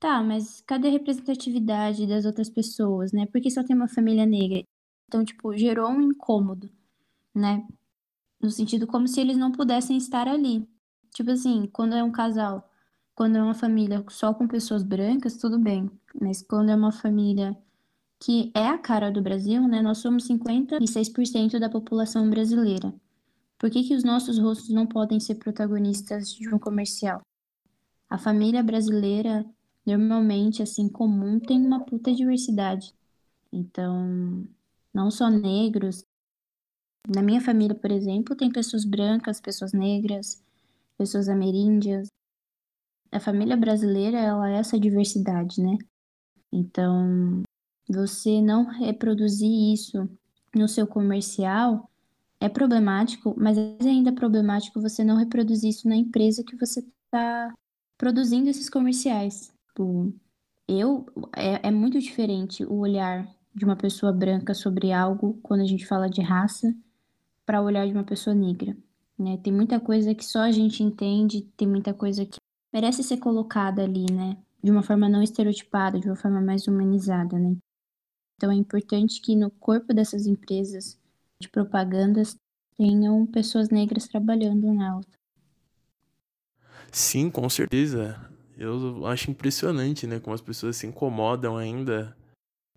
tá, 0.00 0.22
mas 0.22 0.62
cadê 0.62 0.88
a 0.88 0.90
representatividade 0.92 2.06
das 2.06 2.24
outras 2.24 2.48
pessoas, 2.50 3.12
né? 3.12 3.26
Porque 3.26 3.50
só 3.50 3.62
tem 3.62 3.76
uma 3.76 3.88
família 3.88 4.26
negra. 4.26 4.64
Então, 5.06 5.24
tipo, 5.24 5.56
gerou 5.56 5.90
um 5.90 6.00
incômodo, 6.02 6.70
né? 7.34 7.66
No 8.40 8.50
sentido 8.50 8.86
como 8.86 9.06
se 9.06 9.20
eles 9.20 9.36
não 9.36 9.52
pudessem 9.52 9.96
estar 9.96 10.26
ali. 10.26 10.66
Tipo 11.14 11.30
assim, 11.32 11.68
quando 11.72 11.94
é 11.94 12.02
um 12.02 12.10
casal 12.10 12.68
quando 13.14 13.36
é 13.36 13.42
uma 13.42 13.54
família 13.54 14.04
só 14.08 14.32
com 14.32 14.48
pessoas 14.48 14.82
brancas, 14.82 15.36
tudo 15.36 15.58
bem. 15.58 15.90
Mas 16.20 16.42
quando 16.42 16.70
é 16.70 16.74
uma 16.74 16.92
família 16.92 17.56
que 18.18 18.50
é 18.54 18.66
a 18.68 18.78
cara 18.78 19.10
do 19.10 19.20
Brasil, 19.22 19.66
né? 19.68 19.82
Nós 19.82 19.98
somos 19.98 20.26
56% 20.26 21.58
da 21.58 21.68
população 21.68 22.28
brasileira. 22.30 22.92
Por 23.62 23.70
que, 23.70 23.84
que 23.84 23.94
os 23.94 24.02
nossos 24.02 24.40
rostos 24.40 24.70
não 24.70 24.88
podem 24.88 25.20
ser 25.20 25.36
protagonistas 25.36 26.34
de 26.34 26.52
um 26.52 26.58
comercial? 26.58 27.20
A 28.10 28.18
família 28.18 28.60
brasileira, 28.60 29.46
normalmente, 29.86 30.64
assim, 30.64 30.88
comum, 30.88 31.38
tem 31.38 31.64
uma 31.64 31.84
puta 31.84 32.12
diversidade. 32.12 32.92
Então, 33.52 34.44
não 34.92 35.12
só 35.12 35.30
negros. 35.30 36.04
Na 37.08 37.22
minha 37.22 37.40
família, 37.40 37.76
por 37.76 37.92
exemplo, 37.92 38.34
tem 38.34 38.50
pessoas 38.50 38.84
brancas, 38.84 39.40
pessoas 39.40 39.72
negras, 39.72 40.42
pessoas 40.98 41.28
ameríndias, 41.28 42.08
a 43.12 43.20
família 43.20 43.56
brasileira 43.56 44.18
ela 44.18 44.50
é 44.50 44.54
essa 44.54 44.76
diversidade, 44.76 45.62
né? 45.62 45.78
Então, 46.50 47.44
você 47.88 48.42
não 48.42 48.64
reproduzir 48.64 49.72
isso 49.72 50.08
no 50.52 50.66
seu 50.66 50.84
comercial 50.84 51.88
é 52.42 52.48
problemático, 52.48 53.36
mas 53.38 53.56
é 53.56 53.76
ainda 53.84 54.12
problemático 54.12 54.80
você 54.80 55.04
não 55.04 55.16
reproduzir 55.16 55.70
isso 55.70 55.88
na 55.88 55.94
empresa 55.94 56.42
que 56.42 56.56
você 56.56 56.80
está 56.80 57.54
produzindo 57.96 58.50
esses 58.50 58.68
comerciais. 58.68 59.52
Tipo, 59.68 60.12
eu 60.66 61.06
é, 61.36 61.68
é 61.68 61.70
muito 61.70 62.00
diferente 62.00 62.64
o 62.64 62.78
olhar 62.78 63.28
de 63.54 63.64
uma 63.64 63.76
pessoa 63.76 64.12
branca 64.12 64.54
sobre 64.54 64.92
algo 64.92 65.38
quando 65.40 65.60
a 65.60 65.66
gente 65.66 65.86
fala 65.86 66.10
de 66.10 66.20
raça 66.20 66.74
para 67.46 67.62
o 67.62 67.64
olhar 67.64 67.86
de 67.86 67.92
uma 67.92 68.02
pessoa 68.02 68.34
negra. 68.34 68.76
Né? 69.16 69.36
Tem 69.36 69.52
muita 69.52 69.78
coisa 69.78 70.12
que 70.12 70.24
só 70.24 70.40
a 70.40 70.50
gente 70.50 70.82
entende, 70.82 71.42
tem 71.56 71.68
muita 71.68 71.94
coisa 71.94 72.26
que 72.26 72.38
merece 72.72 73.04
ser 73.04 73.18
colocada 73.18 73.84
ali, 73.84 74.06
né? 74.10 74.36
De 74.60 74.70
uma 74.70 74.82
forma 74.82 75.08
não 75.08 75.22
estereotipada, 75.22 76.00
de 76.00 76.08
uma 76.08 76.16
forma 76.16 76.40
mais 76.40 76.66
humanizada, 76.66 77.38
né? 77.38 77.56
Então 78.36 78.50
é 78.50 78.54
importante 78.56 79.20
que 79.20 79.36
no 79.36 79.48
corpo 79.48 79.94
dessas 79.94 80.26
empresas 80.26 80.98
de 81.42 81.50
propagandas 81.50 82.36
tenham 82.76 83.26
pessoas 83.26 83.68
negras 83.68 84.06
trabalhando 84.06 84.72
nela. 84.72 85.02
Sim, 86.90 87.30
com 87.30 87.48
certeza. 87.48 88.18
Eu 88.56 89.06
acho 89.06 89.30
impressionante, 89.30 90.06
né, 90.06 90.20
como 90.20 90.34
as 90.34 90.40
pessoas 90.40 90.76
se 90.76 90.86
incomodam 90.86 91.56
ainda 91.56 92.16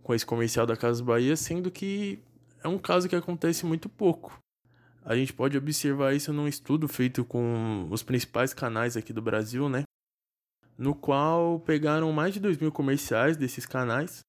com 0.01 0.13
esse 0.13 0.25
comercial 0.25 0.65
da 0.65 0.75
Casa 0.75 1.03
Bahia, 1.03 1.35
sendo 1.35 1.69
que 1.69 2.19
é 2.63 2.67
um 2.67 2.77
caso 2.77 3.07
que 3.07 3.15
acontece 3.15 3.65
muito 3.65 3.87
pouco. 3.87 4.39
A 5.03 5.15
gente 5.15 5.33
pode 5.33 5.57
observar 5.57 6.15
isso 6.15 6.33
num 6.33 6.47
estudo 6.47 6.87
feito 6.87 7.23
com 7.23 7.87
os 7.91 8.01
principais 8.01 8.53
canais 8.53 8.97
aqui 8.97 9.13
do 9.13 9.21
Brasil, 9.21 9.69
né? 9.69 9.83
No 10.77 10.95
qual 10.95 11.59
pegaram 11.59 12.11
mais 12.11 12.33
de 12.33 12.39
2 12.39 12.57
mil 12.57 12.71
comerciais 12.71 13.37
desses 13.37 13.65
canais 13.65 14.21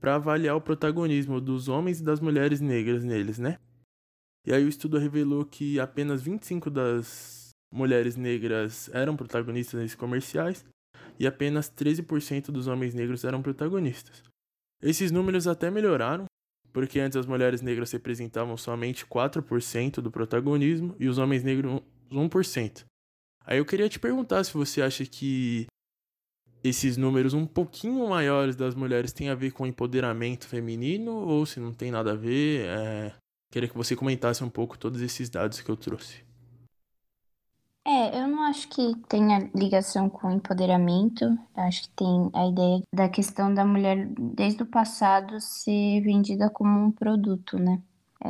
para 0.00 0.14
avaliar 0.14 0.56
o 0.56 0.60
protagonismo 0.60 1.40
dos 1.40 1.68
homens 1.68 2.00
e 2.00 2.02
das 2.02 2.20
mulheres 2.20 2.60
negras 2.60 3.04
neles, 3.04 3.38
né? 3.38 3.58
E 4.46 4.52
aí 4.52 4.64
o 4.64 4.68
estudo 4.68 4.98
revelou 4.98 5.44
que 5.44 5.78
apenas 5.78 6.22
25 6.22 6.70
das 6.70 7.50
mulheres 7.72 8.16
negras 8.16 8.88
eram 8.92 9.14
protagonistas 9.14 9.78
nesses 9.78 9.94
comerciais 9.94 10.64
e 11.18 11.26
apenas 11.26 11.70
13% 11.70 12.46
dos 12.46 12.66
homens 12.66 12.94
negros 12.94 13.24
eram 13.24 13.42
protagonistas. 13.42 14.22
Esses 14.82 15.12
números 15.12 15.46
até 15.46 15.70
melhoraram 15.70 16.24
porque 16.72 16.98
antes 17.00 17.16
as 17.16 17.26
mulheres 17.26 17.60
negras 17.60 17.90
representavam 17.92 18.56
somente 18.56 19.04
4% 19.04 20.00
do 20.00 20.10
protagonismo 20.10 20.94
e 20.98 21.08
os 21.08 21.18
homens 21.18 21.42
negros 21.42 21.82
1%. 22.10 22.84
Aí 23.44 23.58
eu 23.58 23.64
queria 23.64 23.88
te 23.88 23.98
perguntar 23.98 24.44
se 24.44 24.54
você 24.54 24.80
acha 24.80 25.04
que 25.04 25.66
esses 26.62 26.96
números 26.96 27.34
um 27.34 27.46
pouquinho 27.46 28.08
maiores 28.08 28.56
das 28.56 28.74
mulheres 28.74 29.12
têm 29.12 29.28
a 29.30 29.34
ver 29.34 29.52
com 29.52 29.66
empoderamento 29.66 30.46
feminino 30.46 31.12
ou 31.12 31.46
se 31.46 31.58
não 31.60 31.72
tem 31.72 31.90
nada 31.90 32.12
a 32.12 32.16
ver. 32.16 32.66
É... 32.66 33.14
Queria 33.50 33.68
que 33.68 33.76
você 33.76 33.96
comentasse 33.96 34.44
um 34.44 34.50
pouco 34.50 34.78
todos 34.78 35.00
esses 35.00 35.28
dados 35.28 35.60
que 35.60 35.70
eu 35.70 35.76
trouxe. 35.76 36.22
É, 37.84 38.20
eu 38.20 38.28
não 38.28 38.42
acho 38.42 38.68
que 38.68 38.94
tenha 39.08 39.50
ligação 39.54 40.08
com 40.08 40.30
empoderamento. 40.30 41.24
Eu 41.24 41.62
acho 41.64 41.82
que 41.82 41.90
tem 41.90 42.30
a 42.34 42.46
ideia 42.46 42.82
da 42.94 43.08
questão 43.08 43.52
da 43.52 43.64
mulher 43.64 44.06
desde 44.36 44.62
o 44.62 44.66
passado 44.66 45.40
ser 45.40 46.00
vendida 46.02 46.50
como 46.50 46.86
um 46.86 46.92
produto, 46.92 47.58
né? 47.58 47.82
É, 48.22 48.28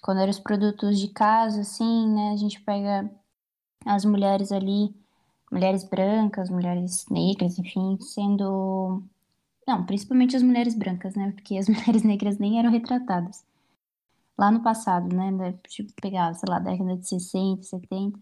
quando 0.00 0.20
eram 0.20 0.30
os 0.30 0.38
produtos 0.38 0.98
de 0.98 1.08
casa, 1.08 1.60
assim, 1.60 2.08
né? 2.14 2.30
A 2.32 2.36
gente 2.36 2.60
pega 2.60 3.10
as 3.84 4.04
mulheres 4.04 4.52
ali, 4.52 4.94
mulheres 5.54 5.84
brancas, 5.84 6.50
mulheres 6.50 7.06
negras, 7.08 7.58
enfim, 7.58 7.96
sendo. 8.00 9.02
Não, 9.66 9.86
principalmente 9.86 10.36
as 10.36 10.42
mulheres 10.42 10.74
brancas, 10.74 11.14
né? 11.14 11.32
Porque 11.32 11.56
as 11.56 11.68
mulheres 11.70 12.02
negras 12.02 12.38
nem 12.38 12.58
eram 12.58 12.70
retratadas. 12.70 13.44
Lá 14.36 14.50
no 14.50 14.62
passado, 14.62 15.14
né? 15.14 15.54
Tipo, 15.68 15.92
pegar, 16.02 16.34
sei 16.34 16.48
lá, 16.50 16.58
década 16.58 16.96
de 16.96 17.08
60, 17.08 17.62
70, 17.62 18.18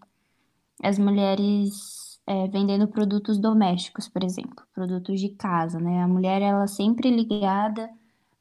as 0.83 0.99
mulheres 0.99 2.19
é, 2.27 2.47
vendendo 2.47 2.87
produtos 2.87 3.39
domésticos, 3.39 4.07
por 4.07 4.23
exemplo, 4.23 4.63
produtos 4.73 5.19
de 5.19 5.29
casa, 5.29 5.79
né? 5.79 6.03
A 6.03 6.07
mulher, 6.07 6.41
ela 6.41 6.67
sempre 6.67 7.09
ligada 7.09 7.89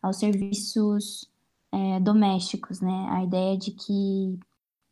aos 0.03 0.19
serviços 0.19 1.31
é, 1.73 2.01
domésticos, 2.01 2.81
né? 2.81 3.09
A 3.11 3.25
ideia 3.25 3.57
de 3.57 3.71
que 3.73 4.39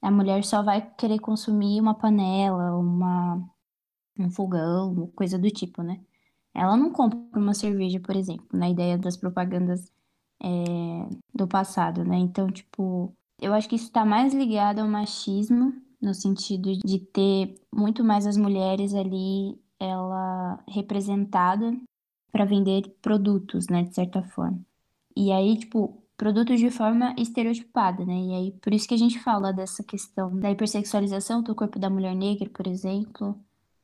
a 0.03 0.11
mulher 0.11 0.45
só 0.45 0.63
vai 0.63 0.81
querer 0.97 1.19
consumir 1.19 1.81
uma 1.81 1.95
panela, 1.95 2.77
uma, 2.77 3.43
um 4.19 4.31
fogão, 4.31 5.09
coisa 5.15 5.39
do 5.39 5.51
tipo, 5.51 5.83
né? 5.83 6.01
Ela 6.55 6.77
não 6.77 6.93
compra 6.93 7.39
uma 7.39 7.55
cerveja, 7.55 8.01
por 8.01 8.17
exemplo, 8.17 8.47
na 8.53 8.69
ideia 8.69 8.99
das 8.99 9.17
propagandas 9.17 9.93
é, 10.43 10.49
do 11.35 11.47
passado, 11.49 12.05
né? 12.05 12.17
Então, 12.19 12.51
tipo, 12.51 13.15
eu 13.41 13.53
acho 13.55 13.69
que 13.69 13.77
isso 13.77 13.87
está 13.87 14.05
mais 14.05 14.35
ligado 14.35 14.81
ao 14.81 14.89
machismo, 14.89 15.73
no 16.01 16.15
sentido 16.15 16.77
de 16.79 16.99
ter 16.99 17.55
muito 17.73 18.03
mais 18.05 18.27
as 18.27 18.37
mulheres 18.37 18.95
ali, 18.95 19.59
ela 19.79 20.63
representada 20.69 21.73
para 22.33 22.45
vender 22.45 22.89
produtos, 23.03 23.67
né, 23.69 23.83
de 23.85 23.95
certa 23.95 24.23
forma. 24.23 24.61
E 25.17 25.33
aí, 25.33 25.59
tipo, 25.59 26.03
produtos 26.17 26.61
de 26.61 26.71
forma 26.71 27.15
estereotipada, 27.19 28.05
né? 28.07 28.15
E 28.15 28.35
aí, 28.35 28.53
por 28.61 28.73
isso 28.75 28.87
que 28.89 28.95
a 28.95 28.99
gente 28.99 29.19
fala 29.21 29.53
dessa 29.53 29.83
questão 29.85 30.39
da 30.39 30.51
hipersexualização 30.51 31.43
do 31.43 31.55
corpo 31.55 31.79
da 31.79 31.91
mulher 31.91 32.15
negra, 32.15 32.49
por 32.51 32.67
exemplo. 32.67 33.39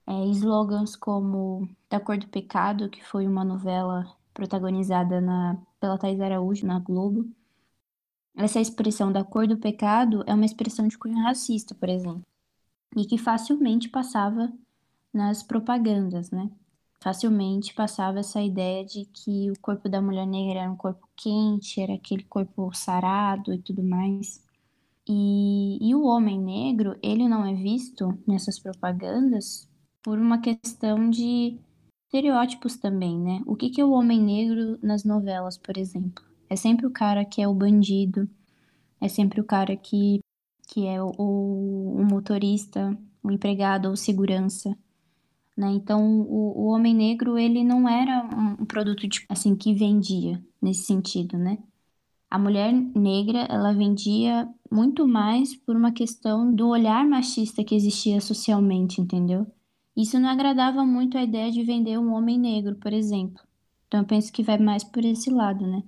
É, 0.06 0.26
slogans 0.26 0.94
como 0.96 1.68
Da 1.90 1.98
Cor 1.98 2.18
do 2.18 2.28
Pecado, 2.28 2.88
que 2.88 3.04
foi 3.04 3.26
uma 3.26 3.44
novela 3.44 4.06
protagonizada 4.32 5.20
na, 5.20 5.58
pela 5.80 5.98
Thais 5.98 6.20
Araújo 6.20 6.66
na 6.66 6.78
Globo. 6.78 7.28
Essa 8.36 8.60
expressão 8.60 9.10
da 9.10 9.25
cor 9.25 9.46
do 9.46 9.56
pecado 9.56 10.22
é 10.26 10.34
uma 10.34 10.44
expressão 10.44 10.86
de 10.86 10.98
cunho 10.98 11.22
racista, 11.22 11.75
por 11.75 11.88
exemplo, 11.88 12.22
e 12.94 13.06
que 13.06 13.16
facilmente 13.16 13.88
passava 13.88 14.52
nas 15.12 15.42
propagandas, 15.42 16.30
né? 16.30 16.50
facilmente 17.06 17.72
passava 17.72 18.18
essa 18.20 18.42
ideia 18.42 18.84
de 18.84 19.04
que 19.04 19.50
o 19.50 19.60
corpo 19.60 19.88
da 19.88 20.02
mulher 20.02 20.26
negra 20.26 20.60
era 20.60 20.70
um 20.70 20.76
corpo 20.76 21.08
quente, 21.14 21.80
era 21.80 21.94
aquele 21.94 22.25
corpo 22.25 22.72
sarado 22.75 23.52
e 23.52 23.58
tudo 23.58 23.82
mais. 23.82 24.42
E, 25.08 25.78
e 25.80 25.94
o 25.94 26.04
homem 26.04 26.36
negro, 26.40 26.98
ele 27.00 27.28
não 27.28 27.46
é 27.46 27.54
visto 27.54 28.18
nessas 28.26 28.58
propagandas 28.58 29.68
por 30.06 30.20
uma 30.20 30.38
questão 30.38 31.10
de 31.10 31.58
estereótipos 32.04 32.76
também, 32.76 33.18
né? 33.18 33.42
O 33.44 33.56
que, 33.56 33.70
que 33.70 33.80
é 33.80 33.84
o 33.84 33.90
homem 33.90 34.22
negro 34.22 34.78
nas 34.80 35.02
novelas, 35.02 35.58
por 35.58 35.76
exemplo? 35.76 36.25
É 36.48 36.54
sempre 36.54 36.86
o 36.86 36.92
cara 36.92 37.25
que 37.25 37.42
é 37.42 37.48
o 37.48 37.52
bandido, 37.52 38.30
é 39.00 39.08
sempre 39.08 39.40
o 39.40 39.44
cara 39.44 39.76
que, 39.76 40.20
que 40.68 40.86
é 40.86 41.02
o, 41.02 41.10
o, 41.18 42.04
motorista, 42.04 42.96
o 43.20 43.32
empregado 43.32 43.88
ou 43.88 43.96
segurança. 43.96 44.78
Né? 45.56 45.70
Então, 45.70 46.20
o, 46.20 46.56
o 46.56 46.66
homem 46.66 46.94
negro, 46.94 47.36
ele 47.36 47.64
não 47.64 47.88
era 47.88 48.30
um, 48.32 48.62
um 48.62 48.64
produto, 48.64 49.08
tipo, 49.08 49.26
assim, 49.28 49.56
que 49.56 49.74
vendia, 49.74 50.40
nesse 50.62 50.85
sentido, 50.85 51.37
né? 51.37 51.59
A 52.31 52.38
mulher 52.38 52.72
negra, 52.72 53.40
ela 53.50 53.72
vendia 53.72 54.48
muito 54.70 55.04
mais 55.09 55.57
por 55.57 55.74
uma 55.74 55.90
questão 55.90 56.54
do 56.54 56.68
olhar 56.68 57.04
machista 57.04 57.64
que 57.64 57.74
existia 57.74 58.20
socialmente, 58.20 59.00
entendeu? 59.00 59.48
Isso 59.96 60.18
não 60.18 60.28
agradava 60.28 60.85
muito 60.85 61.16
a 61.16 61.22
ideia 61.22 61.50
de 61.50 61.62
vender 61.62 61.98
um 61.98 62.12
homem 62.12 62.38
negro, 62.38 62.76
por 62.76 62.92
exemplo. 62.92 63.42
Então, 63.87 64.00
eu 64.00 64.06
penso 64.06 64.32
que 64.32 64.42
vai 64.42 64.59
mais 64.59 64.85
por 64.85 65.04
esse 65.04 65.30
lado, 65.30 65.66
né? 65.66 65.82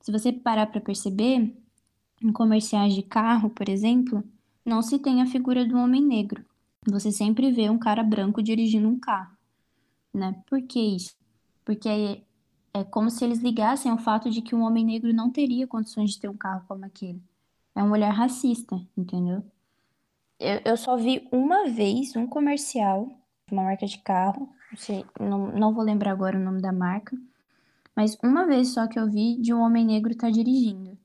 Se 0.00 0.12
você 0.12 0.32
parar 0.32 0.66
para 0.66 0.80
perceber, 0.80 1.54
em 2.22 2.32
comerciais 2.32 2.94
de 2.94 3.02
carro, 3.02 3.50
por 3.50 3.68
exemplo, 3.68 4.24
não 4.64 4.82
se 4.82 4.98
tem 4.98 5.22
a 5.22 5.26
figura 5.26 5.64
do 5.64 5.76
homem 5.76 6.02
negro 6.02 6.44
você 6.90 7.10
sempre 7.10 7.50
vê 7.50 7.70
um 7.70 7.78
cara 7.78 8.02
branco 8.02 8.42
dirigindo 8.42 8.88
um 8.88 8.98
carro, 8.98 9.36
né? 10.12 10.42
Por 10.46 10.62
que 10.62 10.80
isso? 10.80 11.16
Porque 11.64 11.88
é, 11.88 12.22
é 12.74 12.84
como 12.84 13.10
se 13.10 13.24
eles 13.24 13.38
ligassem 13.38 13.90
ao 13.90 13.98
fato 13.98 14.30
de 14.30 14.42
que 14.42 14.54
um 14.54 14.62
homem 14.62 14.84
negro 14.84 15.12
não 15.12 15.30
teria 15.30 15.66
condições 15.66 16.10
de 16.12 16.20
ter 16.20 16.28
um 16.28 16.36
carro 16.36 16.64
como 16.68 16.84
aquele. 16.84 17.22
É 17.74 17.82
um 17.82 17.90
olhar 17.90 18.10
racista, 18.10 18.80
entendeu? 18.96 19.42
Eu, 20.38 20.60
eu 20.64 20.76
só 20.76 20.96
vi 20.96 21.26
uma 21.32 21.68
vez 21.68 22.14
um 22.16 22.26
comercial 22.26 23.08
uma 23.50 23.64
marca 23.64 23.86
de 23.86 23.98
carro, 23.98 24.48
não, 24.70 24.78
sei, 24.78 25.04
não, 25.20 25.52
não 25.52 25.74
vou 25.74 25.84
lembrar 25.84 26.12
agora 26.12 26.38
o 26.38 26.42
nome 26.42 26.60
da 26.60 26.72
marca, 26.72 27.16
mas 27.94 28.16
uma 28.22 28.46
vez 28.46 28.68
só 28.68 28.86
que 28.86 28.98
eu 28.98 29.10
vi 29.10 29.36
de 29.40 29.54
um 29.54 29.60
homem 29.60 29.84
negro 29.84 30.12
estar 30.12 30.28
tá 30.28 30.32
dirigindo. 30.32 30.98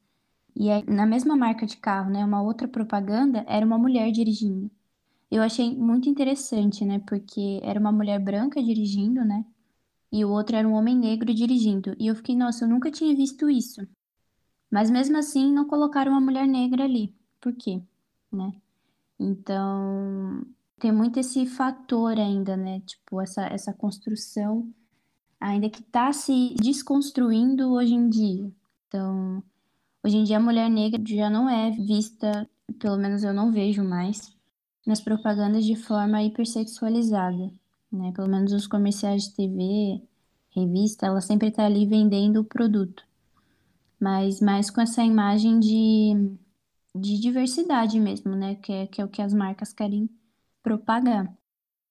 E 0.56 0.70
aí, 0.70 0.84
na 0.88 1.06
mesma 1.06 1.36
marca 1.36 1.66
de 1.66 1.78
carro, 1.78 2.10
né, 2.10 2.24
uma 2.26 2.42
outra 2.42 2.68
propaganda, 2.68 3.46
era 3.48 3.66
uma 3.66 3.78
mulher 3.78 4.12
dirigindo. 4.12 4.70
Eu 5.32 5.44
achei 5.44 5.76
muito 5.76 6.10
interessante, 6.10 6.84
né? 6.84 7.00
Porque 7.08 7.60
era 7.64 7.80
uma 7.80 7.92
mulher 7.92 8.20
branca 8.20 8.62
dirigindo, 8.62 9.24
né? 9.24 9.46
E 10.12 10.26
o 10.26 10.30
outro 10.30 10.56
era 10.56 10.68
um 10.68 10.74
homem 10.74 10.96
negro 10.98 11.34
dirigindo. 11.34 11.96
E 12.00 12.08
eu 12.08 12.16
fiquei, 12.16 12.36
nossa, 12.36 12.66
eu 12.66 12.70
nunca 12.70 12.90
tinha 12.90 13.16
visto 13.16 13.50
isso. 13.50 13.88
Mas 14.72 14.90
mesmo 14.90 15.18
assim, 15.18 15.54
não 15.54 15.68
colocaram 15.68 16.12
uma 16.12 16.22
mulher 16.22 16.48
negra 16.48 16.84
ali. 16.84 17.14
Por 17.40 17.54
quê? 17.54 17.82
Né? 18.32 18.52
Então, 19.20 20.44
tem 20.80 20.92
muito 20.92 21.20
esse 21.20 21.46
fator 21.46 22.18
ainda, 22.18 22.56
né? 22.56 22.82
Tipo, 22.82 23.22
essa, 23.22 23.46
essa 23.48 23.74
construção 23.74 24.74
ainda 25.40 25.70
que 25.70 25.82
está 25.82 26.12
se 26.12 26.56
desconstruindo 26.60 27.72
hoje 27.72 27.94
em 27.94 28.10
dia. 28.10 28.52
Então, 28.88 29.44
hoje 30.04 30.18
em 30.18 30.24
dia 30.24 30.38
a 30.38 30.42
mulher 30.42 30.70
negra 30.70 31.02
já 31.06 31.30
não 31.30 31.50
é 31.50 31.72
vista, 31.72 32.50
pelo 32.80 32.98
menos 32.98 33.24
eu 33.24 33.34
não 33.34 33.52
vejo 33.52 33.84
mais, 33.84 34.36
nas 34.86 35.00
propagandas 35.00 35.66
de 35.66 35.76
forma 35.76 36.24
hipersexualizada, 36.24 37.52
né? 37.92 38.12
Pelo 38.14 38.28
menos 38.28 38.52
os 38.52 38.68
comerciais 38.68 39.24
de 39.24 39.36
TV, 39.36 40.02
revista, 40.50 41.06
ela 41.06 41.22
sempre 41.22 41.50
está 41.50 41.66
ali 41.66 41.86
vendendo 41.86 42.42
o 42.42 42.46
produto, 42.46 43.04
mas 44.00 44.42
mais 44.42 44.70
com 44.70 44.82
essa 44.82 45.04
imagem 45.04 45.60
de, 45.60 46.38
de 46.96 47.20
diversidade 47.20 48.00
mesmo, 48.00 48.36
né? 48.36 48.56
Que 48.56 48.72
é, 48.72 48.88
que 48.88 49.02
é 49.02 49.06
o 49.06 49.10
que 49.10 49.22
as 49.22 49.34
marcas 49.34 49.74
querem 49.74 50.10
propagar. 50.62 51.32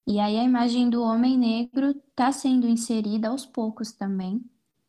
E 0.07 0.19
aí 0.19 0.37
a 0.37 0.43
imagem 0.43 0.89
do 0.89 1.01
homem 1.03 1.37
negro 1.37 1.91
está 1.91 2.31
sendo 2.31 2.67
inserida 2.67 3.29
aos 3.29 3.45
poucos 3.45 3.91
também, 3.91 4.43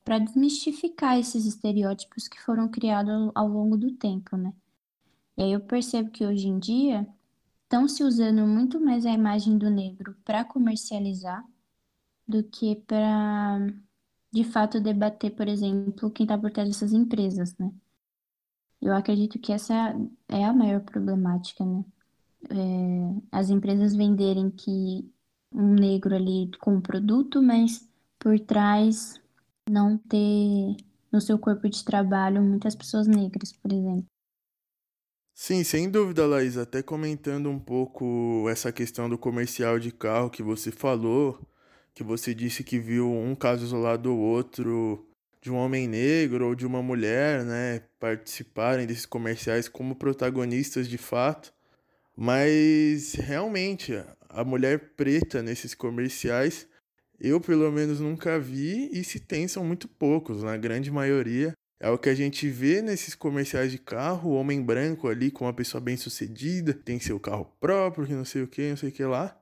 para 0.04 0.18
desmistificar 0.18 1.18
esses 1.18 1.46
estereótipos 1.46 2.26
que 2.26 2.40
foram 2.40 2.68
criados 2.68 3.30
ao 3.34 3.46
longo 3.48 3.76
do 3.76 3.92
tempo, 3.92 4.36
né? 4.36 4.52
E 5.36 5.42
aí 5.42 5.52
eu 5.52 5.60
percebo 5.60 6.10
que 6.10 6.26
hoje 6.26 6.48
em 6.48 6.58
dia 6.58 7.06
estão 7.64 7.86
se 7.86 8.02
usando 8.02 8.46
muito 8.46 8.80
mais 8.80 9.06
a 9.06 9.12
imagem 9.12 9.56
do 9.58 9.70
negro 9.70 10.16
para 10.24 10.44
comercializar 10.44 11.44
do 12.26 12.42
que 12.44 12.76
para 12.76 13.58
de 14.32 14.44
fato 14.44 14.80
debater, 14.80 15.34
por 15.34 15.48
exemplo, 15.48 16.10
quem 16.10 16.24
está 16.24 16.38
por 16.38 16.50
trás 16.50 16.68
dessas 16.68 16.92
empresas, 16.92 17.56
né? 17.58 17.72
Eu 18.80 18.94
acredito 18.94 19.38
que 19.38 19.52
essa 19.52 19.74
é 20.28 20.44
a 20.44 20.52
maior 20.52 20.80
problemática, 20.82 21.64
né? 21.64 21.84
É, 22.48 23.20
as 23.32 23.50
empresas 23.50 23.94
venderem 23.94 24.50
que 24.50 25.12
um 25.52 25.74
negro 25.74 26.14
ali 26.14 26.50
com 26.60 26.76
um 26.76 26.80
produto, 26.80 27.42
mas 27.42 27.86
por 28.18 28.38
trás 28.40 29.20
não 29.68 29.98
ter 29.98 30.76
no 31.12 31.20
seu 31.20 31.38
corpo 31.38 31.68
de 31.68 31.84
trabalho 31.84 32.42
muitas 32.42 32.74
pessoas 32.74 33.06
negras, 33.06 33.52
por 33.52 33.72
exemplo. 33.72 34.06
Sim, 35.34 35.64
sem 35.64 35.90
dúvida, 35.90 36.26
Laís. 36.26 36.56
Até 36.56 36.82
comentando 36.82 37.48
um 37.50 37.58
pouco 37.58 38.46
essa 38.50 38.70
questão 38.72 39.08
do 39.08 39.16
comercial 39.18 39.78
de 39.78 39.90
carro 39.90 40.28
que 40.30 40.42
você 40.42 40.70
falou, 40.70 41.40
que 41.94 42.02
você 42.04 42.34
disse 42.34 42.62
que 42.62 42.78
viu 42.78 43.10
um 43.10 43.34
caso 43.34 43.64
isolado 43.64 44.12
ou 44.12 44.18
outro 44.18 45.06
de 45.40 45.50
um 45.50 45.56
homem 45.56 45.88
negro 45.88 46.48
ou 46.48 46.54
de 46.54 46.66
uma 46.66 46.82
mulher, 46.82 47.44
né, 47.44 47.80
participarem 47.98 48.86
desses 48.86 49.06
comerciais 49.06 49.68
como 49.68 49.96
protagonistas 49.96 50.86
de 50.88 50.98
fato. 50.98 51.52
Mas 52.22 53.14
realmente, 53.14 53.94
a 54.28 54.44
mulher 54.44 54.92
preta 54.94 55.42
nesses 55.42 55.74
comerciais, 55.74 56.68
eu 57.18 57.40
pelo 57.40 57.72
menos 57.72 57.98
nunca 57.98 58.38
vi 58.38 58.90
e 58.92 59.02
se 59.02 59.18
tem 59.18 59.48
são 59.48 59.64
muito 59.64 59.88
poucos, 59.88 60.42
na 60.42 60.54
grande 60.58 60.90
maioria 60.90 61.54
é 61.80 61.88
o 61.88 61.96
que 61.96 62.10
a 62.10 62.14
gente 62.14 62.46
vê 62.46 62.82
nesses 62.82 63.14
comerciais 63.14 63.72
de 63.72 63.78
carro, 63.78 64.32
o 64.32 64.34
homem 64.34 64.62
branco 64.62 65.08
ali 65.08 65.30
com 65.30 65.46
uma 65.46 65.54
pessoa 65.54 65.80
bem 65.80 65.96
sucedida, 65.96 66.74
tem 66.74 67.00
seu 67.00 67.18
carro 67.18 67.46
próprio, 67.58 68.06
que 68.06 68.12
não 68.12 68.26
sei 68.26 68.42
o 68.42 68.46
que, 68.46 68.68
não 68.68 68.76
sei 68.76 68.90
o 68.90 68.92
que 68.92 69.02
lá. 69.02 69.34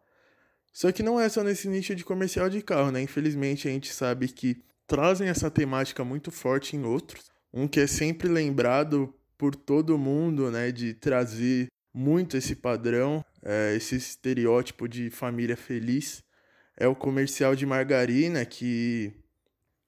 Só 0.72 0.92
que 0.92 1.02
não 1.02 1.20
é 1.20 1.28
só 1.28 1.42
nesse 1.42 1.68
nicho 1.68 1.96
de 1.96 2.04
comercial 2.04 2.48
de 2.48 2.62
carro, 2.62 2.92
né? 2.92 3.02
Infelizmente 3.02 3.66
a 3.66 3.72
gente 3.72 3.92
sabe 3.92 4.28
que 4.28 4.62
trazem 4.86 5.28
essa 5.28 5.50
temática 5.50 6.04
muito 6.04 6.30
forte 6.30 6.76
em 6.76 6.84
outros. 6.84 7.24
Um 7.52 7.66
que 7.66 7.80
é 7.80 7.88
sempre 7.88 8.28
lembrado 8.28 9.12
por 9.36 9.56
todo 9.56 9.98
mundo, 9.98 10.48
né, 10.48 10.70
de 10.70 10.94
trazer 10.94 11.66
muito 11.98 12.36
esse 12.36 12.54
padrão, 12.54 13.24
é, 13.42 13.74
esse 13.74 13.96
estereótipo 13.96 14.88
de 14.88 15.10
família 15.10 15.56
feliz. 15.56 16.22
É 16.76 16.86
o 16.86 16.94
comercial 16.94 17.56
de 17.56 17.66
margarina, 17.66 18.44
que 18.44 19.12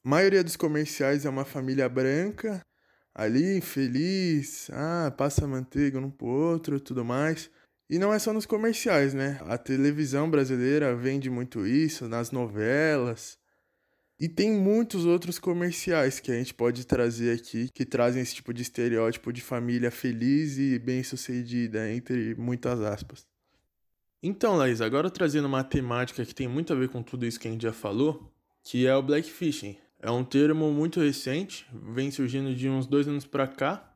a 0.05 0.09
maioria 0.09 0.43
dos 0.43 0.57
comerciais 0.57 1.25
é 1.25 1.31
uma 1.31 1.45
família 1.45 1.89
branca, 1.89 2.67
ali, 3.15 3.61
feliz, 3.61 4.69
ah, 4.73 5.15
passa 5.17 5.47
manteiga 5.47 6.01
um 6.01 6.11
pro 6.11 6.27
outro 6.27 6.81
tudo 6.81 7.05
mais. 7.05 7.49
E 7.89 7.97
não 7.97 8.13
é 8.13 8.19
só 8.19 8.33
nos 8.33 8.47
comerciais, 8.47 9.15
né? 9.15 9.39
A 9.43 9.57
televisão 9.57 10.29
brasileira 10.29 10.95
vende 10.97 11.31
muito 11.31 11.65
isso, 11.65 12.09
nas 12.09 12.33
novelas. 12.33 13.39
E 14.21 14.29
tem 14.29 14.53
muitos 14.53 15.07
outros 15.07 15.39
comerciais 15.39 16.21
que 16.21 16.31
a 16.31 16.35
gente 16.35 16.53
pode 16.53 16.87
trazer 16.87 17.35
aqui 17.35 17.71
que 17.73 17.87
trazem 17.87 18.21
esse 18.21 18.35
tipo 18.35 18.53
de 18.53 18.61
estereótipo 18.61 19.33
de 19.33 19.41
família 19.41 19.91
feliz 19.91 20.59
e 20.59 20.79
bem-sucedida, 20.79 21.91
entre 21.91 22.35
muitas 22.35 22.83
aspas. 22.83 23.27
Então, 24.23 24.57
Laís, 24.57 24.83
agora 24.83 25.09
trazendo 25.09 25.49
uma 25.49 25.65
temática 25.65 26.23
que 26.23 26.35
tem 26.35 26.47
muito 26.47 26.71
a 26.71 26.77
ver 26.77 26.91
com 26.91 27.03
tudo 27.03 27.25
isso 27.25 27.41
que 27.41 27.49
a 27.49 27.51
gente 27.51 27.63
já 27.63 27.73
falou, 27.73 28.31
que 28.63 28.87
é 28.87 28.95
o 28.95 29.03
blackfishing. 29.03 29.79
É 29.99 30.11
um 30.11 30.23
termo 30.23 30.71
muito 30.71 31.01
recente, 31.01 31.67
vem 31.73 32.11
surgindo 32.11 32.55
de 32.55 32.69
uns 32.69 32.87
dois 32.87 33.09
anos 33.09 33.25
para 33.25 33.47
cá, 33.47 33.91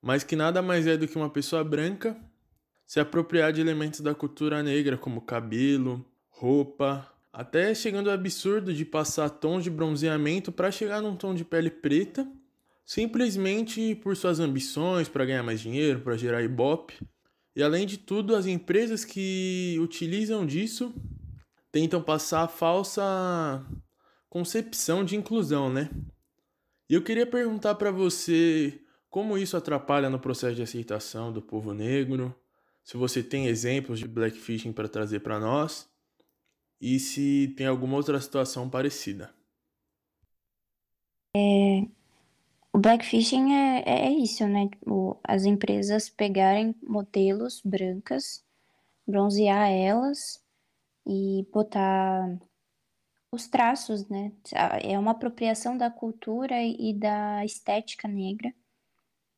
mas 0.00 0.24
que 0.24 0.34
nada 0.34 0.62
mais 0.62 0.86
é 0.86 0.96
do 0.96 1.06
que 1.06 1.16
uma 1.16 1.28
pessoa 1.28 1.62
branca 1.62 2.16
se 2.86 2.98
apropriar 2.98 3.52
de 3.52 3.60
elementos 3.60 4.00
da 4.00 4.14
cultura 4.14 4.62
negra, 4.62 4.96
como 4.96 5.20
cabelo, 5.20 6.02
roupa, 6.30 7.11
até 7.32 7.74
chegando 7.74 8.10
ao 8.10 8.14
absurdo 8.14 8.74
de 8.74 8.84
passar 8.84 9.30
tons 9.30 9.64
de 9.64 9.70
bronzeamento 9.70 10.52
para 10.52 10.70
chegar 10.70 11.00
num 11.00 11.16
tom 11.16 11.34
de 11.34 11.44
pele 11.44 11.70
preta, 11.70 12.30
simplesmente 12.84 13.94
por 13.94 14.14
suas 14.16 14.38
ambições 14.38 15.08
para 15.08 15.24
ganhar 15.24 15.42
mais 15.42 15.60
dinheiro, 15.60 16.00
para 16.00 16.16
gerar 16.16 16.42
ibope. 16.42 17.00
E 17.56 17.62
além 17.62 17.86
de 17.86 17.96
tudo, 17.96 18.34
as 18.36 18.46
empresas 18.46 19.04
que 19.04 19.78
utilizam 19.80 20.44
disso 20.44 20.94
tentam 21.70 22.02
passar 22.02 22.42
a 22.42 22.48
falsa 22.48 23.64
concepção 24.28 25.04
de 25.04 25.16
inclusão, 25.16 25.72
né? 25.72 25.90
E 26.88 26.94
eu 26.94 27.02
queria 27.02 27.26
perguntar 27.26 27.76
para 27.76 27.90
você 27.90 28.78
como 29.08 29.38
isso 29.38 29.56
atrapalha 29.56 30.10
no 30.10 30.18
processo 30.18 30.56
de 30.56 30.62
aceitação 30.62 31.32
do 31.32 31.40
povo 31.40 31.72
negro, 31.72 32.34
se 32.82 32.96
você 32.96 33.22
tem 33.22 33.46
exemplos 33.46 33.98
de 33.98 34.08
blackfishing 34.08 34.72
para 34.72 34.88
trazer 34.88 35.20
para 35.20 35.38
nós 35.38 35.91
e 36.82 36.98
se 36.98 37.54
tem 37.56 37.68
alguma 37.68 37.96
outra 37.96 38.20
situação 38.20 38.68
parecida. 38.68 39.32
É, 41.36 41.86
o 42.72 42.78
blackfishing 42.78 43.52
é, 43.54 43.82
é 43.86 44.10
isso, 44.10 44.44
né? 44.48 44.68
Tipo, 44.68 45.20
as 45.22 45.44
empresas 45.44 46.10
pegarem 46.10 46.74
modelos 46.82 47.62
brancas, 47.64 48.44
bronzear 49.06 49.70
elas 49.70 50.42
e 51.06 51.46
botar 51.52 52.36
os 53.30 53.46
traços, 53.46 54.08
né? 54.08 54.32
É 54.82 54.98
uma 54.98 55.12
apropriação 55.12 55.78
da 55.78 55.88
cultura 55.88 56.60
e 56.60 56.92
da 56.92 57.44
estética 57.44 58.08
negra 58.08 58.52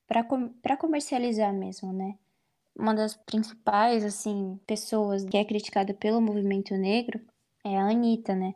para 0.06 0.76
comercializar 0.78 1.52
mesmo, 1.52 1.92
né? 1.92 2.18
Uma 2.74 2.94
das 2.94 3.14
principais, 3.14 4.02
assim, 4.02 4.58
pessoas 4.66 5.24
que 5.24 5.36
é 5.36 5.44
criticada 5.44 5.94
pelo 5.94 6.20
movimento 6.20 6.74
negro 6.74 7.20
é 7.64 7.78
a 7.78 7.88
Anitta, 7.88 8.34
né? 8.34 8.54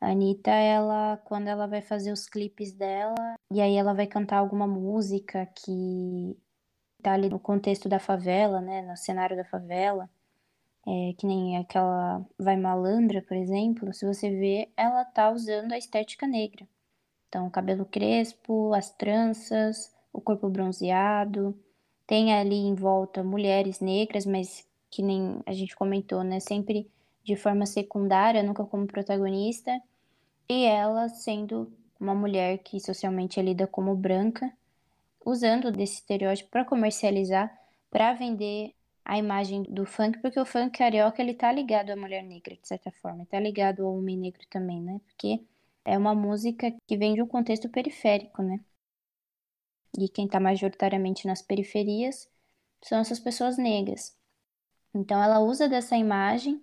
A 0.00 0.10
Anitta, 0.10 0.50
ela, 0.50 1.16
quando 1.24 1.48
ela 1.48 1.66
vai 1.66 1.80
fazer 1.80 2.12
os 2.12 2.28
clipes 2.28 2.72
dela, 2.72 3.36
e 3.50 3.60
aí 3.60 3.76
ela 3.76 3.94
vai 3.94 4.06
cantar 4.06 4.38
alguma 4.38 4.66
música 4.66 5.46
que 5.46 6.36
tá 7.02 7.12
ali 7.12 7.28
no 7.28 7.38
contexto 7.38 7.88
da 7.88 7.98
favela, 7.98 8.60
né, 8.60 8.82
no 8.82 8.96
cenário 8.96 9.36
da 9.36 9.44
favela, 9.44 10.10
é, 10.86 11.14
que 11.18 11.26
nem 11.26 11.56
aquela 11.58 12.24
Vai 12.38 12.56
Malandra, 12.56 13.22
por 13.22 13.36
exemplo, 13.36 13.92
se 13.94 14.06
você 14.06 14.30
vê, 14.30 14.70
ela 14.76 15.04
tá 15.04 15.30
usando 15.30 15.72
a 15.72 15.78
estética 15.78 16.26
negra. 16.26 16.66
Então, 17.28 17.50
cabelo 17.50 17.84
crespo, 17.86 18.74
as 18.74 18.90
tranças, 18.90 19.94
o 20.12 20.20
corpo 20.20 20.48
bronzeado, 20.48 21.58
tem 22.06 22.34
ali 22.34 22.56
em 22.56 22.74
volta 22.74 23.24
mulheres 23.24 23.80
negras, 23.80 24.26
mas 24.26 24.66
que 24.90 25.02
nem 25.02 25.40
a 25.46 25.52
gente 25.52 25.76
comentou, 25.76 26.22
né, 26.22 26.40
sempre 26.40 26.90
de 27.24 27.36
forma 27.36 27.66
secundária, 27.66 28.42
nunca 28.42 28.64
como 28.64 28.86
protagonista, 28.86 29.72
e 30.48 30.64
ela 30.64 31.08
sendo 31.08 31.72
uma 31.98 32.14
mulher 32.14 32.58
que 32.58 32.80
socialmente 32.80 33.40
é 33.40 33.42
lida 33.42 33.66
como 33.66 33.96
branca, 33.96 34.52
usando 35.24 35.72
desse 35.72 35.94
estereótipo 35.94 36.50
para 36.50 36.64
comercializar, 36.64 37.52
para 37.90 38.12
vender 38.12 38.74
a 39.04 39.18
imagem 39.18 39.62
do 39.64 39.86
funk, 39.86 40.18
porque 40.20 40.40
o 40.40 40.46
funk 40.46 40.78
carioca 40.78 41.22
ele 41.22 41.34
tá 41.34 41.52
ligado 41.52 41.90
à 41.90 41.96
mulher 41.96 42.22
negra, 42.22 42.56
de 42.56 42.66
certa 42.66 42.90
forma, 42.90 43.26
tá 43.26 43.38
ligado 43.40 43.84
ao 43.84 43.96
homem 43.96 44.16
negro 44.16 44.42
também, 44.50 44.80
né? 44.80 45.00
Porque 45.06 45.42
é 45.84 45.96
uma 45.98 46.14
música 46.14 46.74
que 46.86 46.96
vem 46.96 47.14
de 47.14 47.22
um 47.22 47.26
contexto 47.26 47.68
periférico, 47.68 48.42
né? 48.42 48.60
E 49.98 50.08
quem 50.08 50.26
tá 50.28 50.40
majoritariamente 50.40 51.26
nas 51.26 51.42
periferias 51.42 52.28
são 52.82 52.98
essas 52.98 53.20
pessoas 53.20 53.56
negras. 53.56 54.16
Então 54.94 55.22
ela 55.22 55.40
usa 55.40 55.68
dessa 55.68 55.96
imagem 55.96 56.62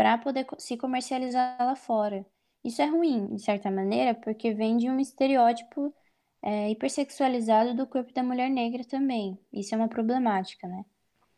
para 0.00 0.16
poder 0.16 0.46
se 0.56 0.78
comercializar 0.78 1.58
lá 1.60 1.76
fora. 1.76 2.24
Isso 2.64 2.80
é 2.80 2.86
ruim, 2.86 3.34
de 3.36 3.42
certa 3.42 3.70
maneira, 3.70 4.14
porque 4.14 4.54
vem 4.54 4.78
de 4.78 4.88
um 4.88 4.98
estereótipo 4.98 5.94
é, 6.40 6.70
hipersexualizado 6.70 7.74
do 7.74 7.86
corpo 7.86 8.10
da 8.14 8.22
mulher 8.22 8.48
negra 8.48 8.82
também. 8.82 9.38
Isso 9.52 9.74
é 9.74 9.76
uma 9.76 9.88
problemática, 9.88 10.66
né? 10.66 10.86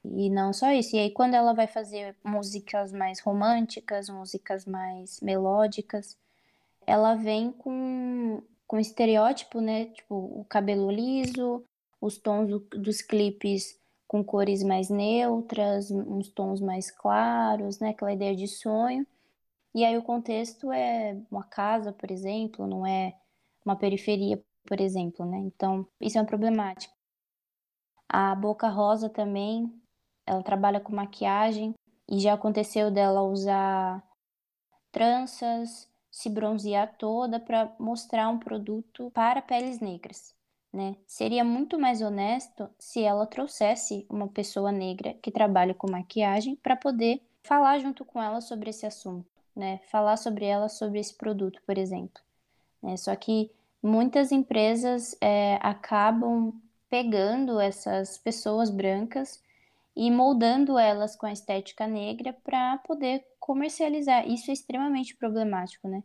E 0.04 0.30
não 0.30 0.52
só 0.52 0.70
isso. 0.70 0.94
E 0.94 1.00
aí, 1.00 1.10
quando 1.10 1.34
ela 1.34 1.52
vai 1.52 1.66
fazer 1.66 2.16
músicas 2.24 2.92
mais 2.92 3.18
românticas, 3.18 4.08
músicas 4.08 4.64
mais 4.64 5.20
melódicas, 5.20 6.16
ela 6.86 7.16
vem 7.16 7.50
com, 7.50 8.40
com 8.64 8.78
estereótipo, 8.78 9.60
né? 9.60 9.86
Tipo, 9.86 10.14
o 10.14 10.44
cabelo 10.44 10.88
liso, 10.88 11.64
os 12.00 12.16
tons 12.16 12.48
do, 12.48 12.60
dos 12.78 13.02
clipes 13.02 13.76
com 14.12 14.22
cores 14.22 14.62
mais 14.62 14.90
neutras, 14.90 15.90
uns 15.90 16.28
tons 16.28 16.60
mais 16.60 16.90
claros, 16.90 17.78
né? 17.80 17.88
Aquela 17.88 18.12
ideia 18.12 18.36
de 18.36 18.46
sonho. 18.46 19.06
E 19.74 19.86
aí 19.86 19.96
o 19.96 20.02
contexto 20.02 20.70
é 20.70 21.18
uma 21.30 21.44
casa, 21.44 21.94
por 21.94 22.10
exemplo, 22.10 22.66
não 22.66 22.86
é 22.86 23.14
uma 23.64 23.74
periferia, 23.74 24.38
por 24.66 24.82
exemplo, 24.82 25.24
né? 25.24 25.38
Então, 25.38 25.88
isso 25.98 26.18
é 26.18 26.20
uma 26.20 26.26
problemática. 26.26 26.92
A 28.06 28.34
Boca 28.34 28.68
Rosa 28.68 29.08
também, 29.08 29.72
ela 30.26 30.42
trabalha 30.42 30.78
com 30.78 30.94
maquiagem 30.94 31.74
e 32.06 32.20
já 32.20 32.34
aconteceu 32.34 32.90
dela 32.90 33.22
usar 33.22 34.06
tranças, 34.90 35.88
se 36.10 36.28
bronzear 36.28 36.98
toda 36.98 37.40
para 37.40 37.74
mostrar 37.78 38.28
um 38.28 38.38
produto 38.38 39.10
para 39.12 39.40
peles 39.40 39.80
negras, 39.80 40.34
né? 40.72 40.96
Seria 41.06 41.44
muito 41.44 41.78
mais 41.78 42.00
honesto 42.00 42.68
se 42.78 43.02
ela 43.02 43.26
trouxesse 43.26 44.06
uma 44.08 44.28
pessoa 44.28 44.72
negra 44.72 45.14
que 45.14 45.30
trabalha 45.30 45.74
com 45.74 45.90
maquiagem 45.90 46.56
para 46.56 46.76
poder 46.76 47.22
falar 47.42 47.78
junto 47.78 48.04
com 48.04 48.22
ela 48.22 48.40
sobre 48.40 48.70
esse 48.70 48.86
assunto 48.86 49.32
né? 49.54 49.80
Falar 49.90 50.16
sobre 50.16 50.46
ela, 50.46 50.68
sobre 50.68 50.98
esse 50.98 51.14
produto, 51.14 51.60
por 51.66 51.78
exemplo. 51.78 52.20
Né? 52.82 52.96
Só 52.96 53.14
que 53.14 53.50
muitas 53.82 54.32
empresas 54.32 55.16
é, 55.20 55.58
acabam 55.60 56.52
pegando 56.88 57.60
essas 57.60 58.18
pessoas 58.18 58.70
brancas 58.70 59.42
e 59.94 60.10
moldando 60.10 60.78
elas 60.78 61.14
com 61.14 61.26
a 61.26 61.32
estética 61.32 61.86
negra 61.86 62.32
para 62.44 62.78
poder 62.78 63.24
comercializar. 63.38 64.26
Isso 64.28 64.50
é 64.50 64.54
extremamente 64.54 65.14
problemático, 65.14 65.88
né? 65.88 66.02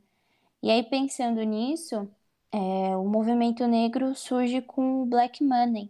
E 0.61 0.71
aí, 0.71 0.83
pensando 0.83 1.41
nisso, 1.43 2.09
é, 2.51 2.95
o 2.95 3.05
movimento 3.05 3.67
negro 3.67 4.15
surge 4.15 4.61
com 4.61 5.01
o 5.01 5.05
Black 5.05 5.43
Money, 5.43 5.89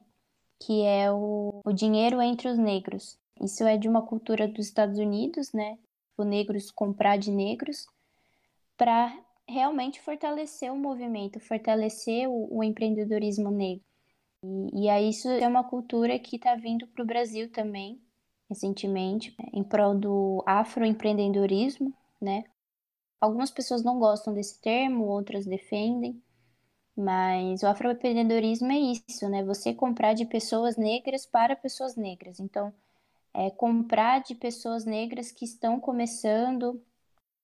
que 0.60 0.82
é 0.84 1.12
o, 1.12 1.62
o 1.64 1.72
dinheiro 1.72 2.22
entre 2.22 2.48
os 2.48 2.58
negros. 2.58 3.18
Isso 3.42 3.64
é 3.64 3.78
de 3.78 3.88
uma 3.88 4.02
cultura 4.02 4.48
dos 4.48 4.66
Estados 4.66 4.98
Unidos, 4.98 5.54
né? 5.54 5.78
Tipo, 6.10 6.24
negros 6.24 6.72
comprar 6.72 7.18
de 7.18 7.32
negros, 7.32 7.86
para 8.76 9.16
realmente 9.48 10.02
fortalecer 10.02 10.72
o 10.74 10.78
movimento, 10.78 11.40
fortalecer 11.40 12.28
o, 12.28 12.48
o 12.58 12.64
empreendedorismo 12.64 13.52
negro. 13.52 13.84
E, 14.44 14.84
e 14.84 14.90
aí 14.90 15.10
isso 15.10 15.30
é 15.30 15.48
uma 15.48 15.64
cultura 15.64 16.18
que 16.18 16.36
está 16.36 16.56
vindo 16.56 16.88
para 16.88 17.04
o 17.04 17.08
Brasil 17.08 17.52
também, 17.52 18.02
recentemente, 18.50 19.36
em 19.54 19.64
prol 19.64 19.96
do 19.96 20.44
afroempreendedorismo, 20.46 21.94
né? 22.20 22.46
Algumas 23.22 23.52
pessoas 23.52 23.84
não 23.84 24.00
gostam 24.00 24.34
desse 24.34 24.60
termo, 24.60 25.06
outras 25.06 25.46
defendem, 25.46 26.22
mas 26.98 27.64
o 27.64 27.68
afroempreendedorismo 27.68 28.72
é 28.72 28.80
isso, 28.80 29.30
né? 29.30 29.44
Você 29.44 29.74
comprar 29.74 30.14
de 30.14 30.26
pessoas 30.26 30.78
negras 30.78 31.26
para 31.26 31.56
pessoas 31.56 31.96
negras. 31.96 32.40
Então, 32.40 32.74
é, 33.34 33.52
comprar 33.52 34.22
de 34.24 34.36
pessoas 34.36 34.86
negras 34.86 35.32
que 35.32 35.46
estão 35.46 35.80
começando, 35.80 36.82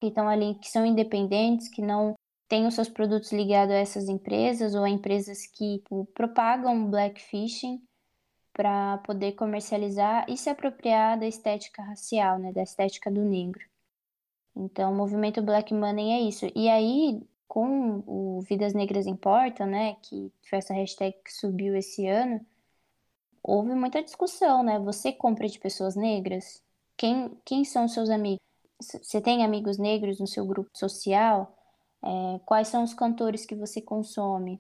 que 0.02 0.08
estão 0.08 0.28
ali, 0.28 0.56
que 0.56 0.70
são 0.70 0.86
independentes, 0.86 1.70
que 1.70 1.82
não 1.82 2.16
têm 2.48 2.68
os 2.68 2.76
seus 2.76 2.90
produtos 2.90 3.32
ligados 3.32 3.74
a 3.74 3.78
essas 3.78 4.10
empresas 4.10 4.76
ou 4.76 4.84
a 4.84 4.90
empresas 4.90 5.46
que 5.48 5.80
tipo, 5.80 6.06
propagam 6.14 6.90
blackfishing 6.90 7.82
para 8.54 9.00
poder 9.00 9.34
comercializar 9.34 10.26
e 10.30 10.38
se 10.38 10.50
apropriar 10.50 11.20
da 11.20 11.28
estética 11.28 11.82
racial, 11.84 12.40
né, 12.40 12.52
da 12.54 12.64
estética 12.64 13.12
do 13.12 13.22
negro. 13.22 13.64
Então, 14.56 14.92
o 14.92 14.96
movimento 14.96 15.42
Black 15.42 15.74
Money 15.74 16.12
é 16.12 16.22
isso. 16.22 16.46
E 16.56 16.70
aí, 16.70 17.22
com 17.54 18.04
o 18.08 18.42
Vidas 18.42 18.74
Negras 18.74 19.06
Importam, 19.06 19.68
né, 19.68 19.96
que 20.02 20.34
foi 20.50 20.58
essa 20.58 20.74
hashtag 20.74 21.16
que 21.24 21.32
subiu 21.32 21.76
esse 21.76 22.08
ano, 22.08 22.44
houve 23.44 23.76
muita 23.76 24.02
discussão, 24.02 24.64
né? 24.64 24.80
Você 24.80 25.12
compra 25.14 25.48
de 25.48 25.60
pessoas 25.60 25.96
negras? 25.96 26.64
Quem, 26.98 27.30
quem 27.46 27.64
são 27.64 27.88
seus 27.88 28.10
amigos? 28.10 28.42
Você 28.82 29.22
tem 29.22 29.46
amigos 29.46 29.78
negros 29.78 30.20
no 30.20 30.26
seu 30.26 30.48
grupo 30.48 30.72
social? 30.74 31.56
É, 32.02 32.40
quais 32.44 32.70
são 32.70 32.84
os 32.84 32.96
cantores 32.96 33.46
que 33.46 33.54
você 33.54 33.80
consome? 33.80 34.60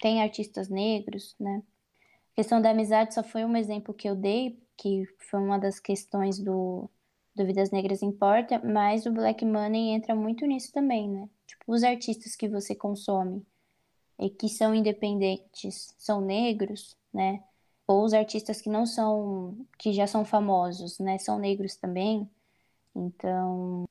Tem 0.00 0.22
artistas 0.22 0.70
negros, 0.70 1.36
né? 1.38 1.62
A 2.32 2.36
questão 2.36 2.62
da 2.62 2.70
amizade 2.70 3.12
só 3.12 3.22
foi 3.22 3.44
um 3.44 3.54
exemplo 3.54 3.92
que 3.92 4.08
eu 4.08 4.16
dei, 4.16 4.58
que 4.78 5.04
foi 5.18 5.40
uma 5.40 5.58
das 5.58 5.78
questões 5.78 6.38
do, 6.38 6.88
do 7.34 7.44
Vidas 7.44 7.70
Negras 7.70 8.02
Importa, 8.02 8.58
mas 8.64 9.04
o 9.04 9.12
Black 9.12 9.44
Money 9.44 9.90
entra 9.90 10.14
muito 10.14 10.46
nisso 10.46 10.72
também, 10.72 11.06
né? 11.06 11.28
Tipo, 11.48 11.72
os 11.72 11.82
artistas 11.82 12.36
que 12.36 12.48
você 12.48 12.74
consome 12.74 13.44
e 14.18 14.30
que 14.30 14.48
são 14.48 14.74
independentes 14.74 15.94
são 15.98 16.20
negros, 16.20 16.96
né? 17.12 17.42
Ou 17.86 18.04
os 18.04 18.12
artistas 18.12 18.60
que 18.60 18.68
não 18.68 18.84
são, 18.86 19.66
que 19.78 19.92
já 19.94 20.06
são 20.06 20.24
famosos, 20.24 20.98
né? 20.98 21.18
São 21.18 21.38
negros 21.38 21.76
também. 21.76 22.30
Então, 22.94 23.84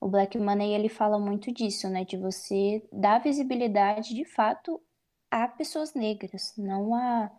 o 0.00 0.08
Black 0.08 0.38
Money 0.38 0.74
ele 0.74 0.88
fala 0.88 1.18
muito 1.18 1.52
disso, 1.52 1.88
né? 1.90 2.04
De 2.04 2.16
você 2.16 2.82
dar 2.92 3.22
visibilidade 3.22 4.14
de 4.14 4.24
fato 4.24 4.80
a 5.30 5.48
pessoas 5.48 5.94
negras, 5.94 6.54
não 6.56 6.94
a 6.94 7.30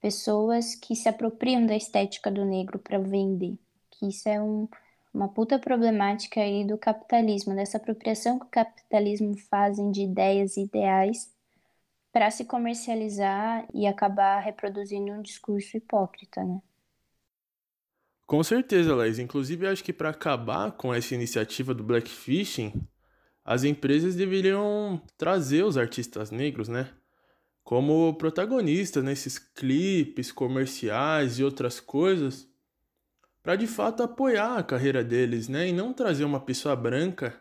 pessoas 0.00 0.74
que 0.76 0.94
se 0.96 1.08
apropriam 1.08 1.66
da 1.66 1.76
estética 1.76 2.30
do 2.30 2.44
negro 2.44 2.78
para 2.78 2.98
vender. 2.98 3.58
Que 3.90 4.08
isso 4.08 4.28
é 4.28 4.40
um, 4.40 4.68
uma 5.12 5.28
puta 5.28 5.58
problemática 5.58 6.40
aí 6.40 6.64
do 6.64 6.78
capitalismo, 6.78 7.54
dessa 7.54 7.76
apropriação 7.76 8.38
que 8.38 8.46
o 8.46 8.50
capitalismo 8.50 9.36
fazem 9.50 9.90
de 9.90 10.02
ideias 10.02 10.56
e 10.56 10.62
ideais 10.62 11.32
para 12.12 12.30
se 12.30 12.44
comercializar 12.44 13.66
e 13.72 13.86
acabar 13.86 14.40
reproduzindo 14.40 15.12
um 15.12 15.22
discurso 15.22 15.76
hipócrita, 15.76 16.42
né? 16.42 16.60
Com 18.26 18.42
certeza, 18.44 18.94
Laís. 18.94 19.18
Inclusive, 19.18 19.66
acho 19.66 19.82
que 19.82 19.92
para 19.92 20.10
acabar 20.10 20.72
com 20.72 20.94
essa 20.94 21.14
iniciativa 21.14 21.74
do 21.74 21.82
blackfishing, 21.82 22.72
as 23.44 23.64
empresas 23.64 24.14
deveriam 24.14 25.02
trazer 25.16 25.64
os 25.64 25.76
artistas 25.76 26.30
negros, 26.30 26.68
né? 26.68 26.88
Como 27.64 28.14
protagonistas 28.14 29.02
nesses 29.02 29.38
clipes, 29.38 30.30
comerciais 30.30 31.38
e 31.38 31.44
outras 31.44 31.80
coisas, 31.80 32.49
para 33.42 33.56
de 33.56 33.66
fato 33.66 34.02
apoiar 34.02 34.58
a 34.58 34.62
carreira 34.62 35.02
deles, 35.02 35.48
né? 35.48 35.68
E 35.68 35.72
não 35.72 35.92
trazer 35.92 36.24
uma 36.24 36.40
pessoa 36.40 36.76
branca 36.76 37.38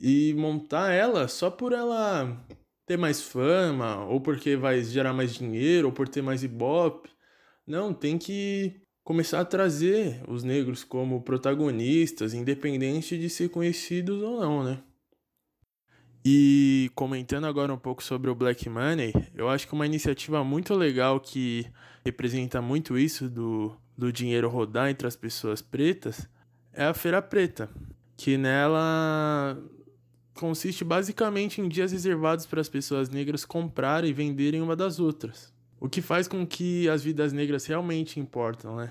e 0.00 0.34
montar 0.34 0.92
ela 0.92 1.28
só 1.28 1.50
por 1.50 1.72
ela 1.72 2.44
ter 2.86 2.96
mais 2.98 3.22
fama, 3.22 4.04
ou 4.06 4.20
porque 4.20 4.56
vai 4.56 4.82
gerar 4.82 5.12
mais 5.12 5.34
dinheiro, 5.34 5.88
ou 5.88 5.92
por 5.92 6.08
ter 6.08 6.22
mais 6.22 6.42
ibope. 6.42 7.08
Não, 7.66 7.94
tem 7.94 8.18
que 8.18 8.80
começar 9.02 9.40
a 9.40 9.44
trazer 9.44 10.22
os 10.28 10.42
negros 10.42 10.84
como 10.84 11.22
protagonistas, 11.22 12.34
independente 12.34 13.18
de 13.18 13.30
ser 13.30 13.48
conhecidos 13.48 14.22
ou 14.22 14.40
não, 14.40 14.62
né? 14.62 14.82
E 16.26 16.90
comentando 16.94 17.46
agora 17.46 17.72
um 17.72 17.78
pouco 17.78 18.02
sobre 18.02 18.30
o 18.30 18.34
Black 18.34 18.68
Money, 18.68 19.12
eu 19.34 19.48
acho 19.48 19.66
que 19.66 19.74
uma 19.74 19.84
iniciativa 19.86 20.42
muito 20.42 20.74
legal 20.74 21.20
que 21.20 21.66
representa 22.02 22.62
muito 22.62 22.96
isso 22.96 23.28
do, 23.28 23.76
do 23.96 24.12
dinheiro 24.12 24.48
rodar 24.48 24.90
entre 24.90 25.06
as 25.06 25.16
pessoas 25.16 25.62
pretas 25.62 26.28
é 26.72 26.84
a 26.84 26.94
Feira 26.94 27.22
Preta, 27.22 27.70
que 28.16 28.36
nela 28.36 29.56
consiste 30.34 30.84
basicamente 30.84 31.60
em 31.60 31.68
dias 31.68 31.92
reservados 31.92 32.44
para 32.44 32.60
as 32.60 32.68
pessoas 32.68 33.08
negras 33.08 33.44
comprarem 33.44 34.10
e 34.10 34.12
venderem 34.12 34.60
uma 34.60 34.74
das 34.74 34.98
outras. 34.98 35.52
O 35.78 35.88
que 35.88 36.02
faz 36.02 36.26
com 36.26 36.46
que 36.46 36.88
as 36.88 37.04
vidas 37.04 37.32
negras 37.32 37.66
realmente 37.66 38.18
importam, 38.18 38.76
né? 38.76 38.90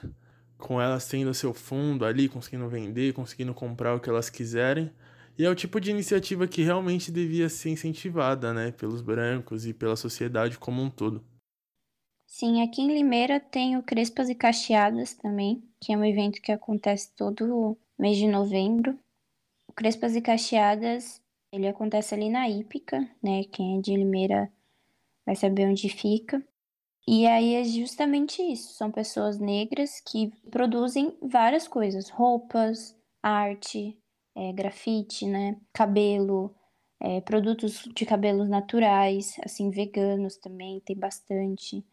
Com 0.58 0.82
elas 0.82 1.08
tendo 1.08 1.34
seu 1.34 1.54
fundo 1.54 2.06
ali, 2.06 2.30
conseguindo 2.30 2.68
vender, 2.70 3.14
conseguindo 3.14 3.54
comprar 3.54 3.96
o 3.96 4.00
que 4.00 4.10
elas 4.10 4.30
quiserem. 4.30 4.92
E 5.38 5.44
é 5.44 5.50
o 5.50 5.56
tipo 5.56 5.82
de 5.82 5.90
iniciativa 5.90 6.48
que 6.48 6.62
realmente 6.62 7.12
devia 7.12 7.50
ser 7.50 7.70
incentivada, 7.72 8.54
né? 8.54 8.72
Pelos 8.72 9.02
brancos 9.02 9.66
e 9.66 9.74
pela 9.74 9.96
sociedade 9.96 10.58
como 10.58 10.82
um 10.82 10.90
todo. 10.90 11.22
Sim, 12.36 12.64
aqui 12.64 12.82
em 12.82 12.88
Limeira 12.88 13.40
tem 13.40 13.78
o 13.78 13.84
Crespas 13.84 14.28
e 14.28 14.34
Cacheadas 14.34 15.14
também, 15.14 15.64
que 15.80 15.94
é 15.94 15.98
um 15.98 16.04
evento 16.04 16.42
que 16.42 16.52
acontece 16.52 17.12
todo 17.16 17.78
mês 17.98 18.18
de 18.18 18.28
novembro. 18.28 18.98
O 19.68 19.74
Crespas 19.74 20.16
e 20.16 20.22
Cacheadas, 20.22 21.22
ele 21.52 21.68
acontece 21.68 22.16
ali 22.16 22.30
na 22.32 22.50
Ípica, 22.50 23.00
né? 23.24 23.44
Quem 23.52 23.78
é 23.78 23.82
de 23.82 23.96
Limeira 23.96 24.52
vai 25.26 25.36
saber 25.36 25.68
onde 25.68 25.90
fica. 25.90 26.44
E 27.08 27.28
aí 27.28 27.56
é 27.56 27.64
justamente 27.66 28.42
isso, 28.42 28.74
são 28.74 28.92
pessoas 28.92 29.40
negras 29.40 30.02
que 30.02 30.32
produzem 30.52 31.18
várias 31.22 31.68
coisas, 31.68 32.10
roupas, 32.10 32.96
arte, 33.24 33.98
é, 34.36 34.54
grafite, 34.54 35.28
né, 35.28 35.58
cabelo, 35.74 36.56
é, 37.02 37.22
produtos 37.22 37.84
de 37.96 38.06
cabelos 38.06 38.50
naturais, 38.50 39.36
assim, 39.44 39.70
veganos 39.72 40.38
também, 40.38 40.80
tem 40.82 40.98
bastante. 40.98 41.86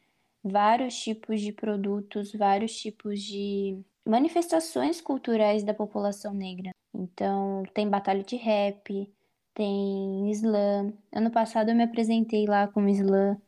Vários 0.43 0.95
tipos 0.99 1.41
de 1.41 1.53
produtos, 1.53 2.33
vários 2.33 2.75
tipos 2.75 3.23
de 3.23 3.79
manifestações 4.07 5.01
culturais 5.01 5.63
da 5.63 5.75
população 5.75 6.33
negra. 6.33 6.71
Então, 6.95 7.63
tem 7.75 7.89
batalha 7.89 8.23
de 8.23 8.37
rap, 8.37 9.13
tem 9.55 10.31
slam. 10.31 10.93
Ano 11.13 11.31
passado 11.31 11.71
eu 11.71 11.75
me 11.75 11.85
apresentei 11.85 12.47
lá 12.47 12.67
como 12.69 12.89
slam 12.89 13.41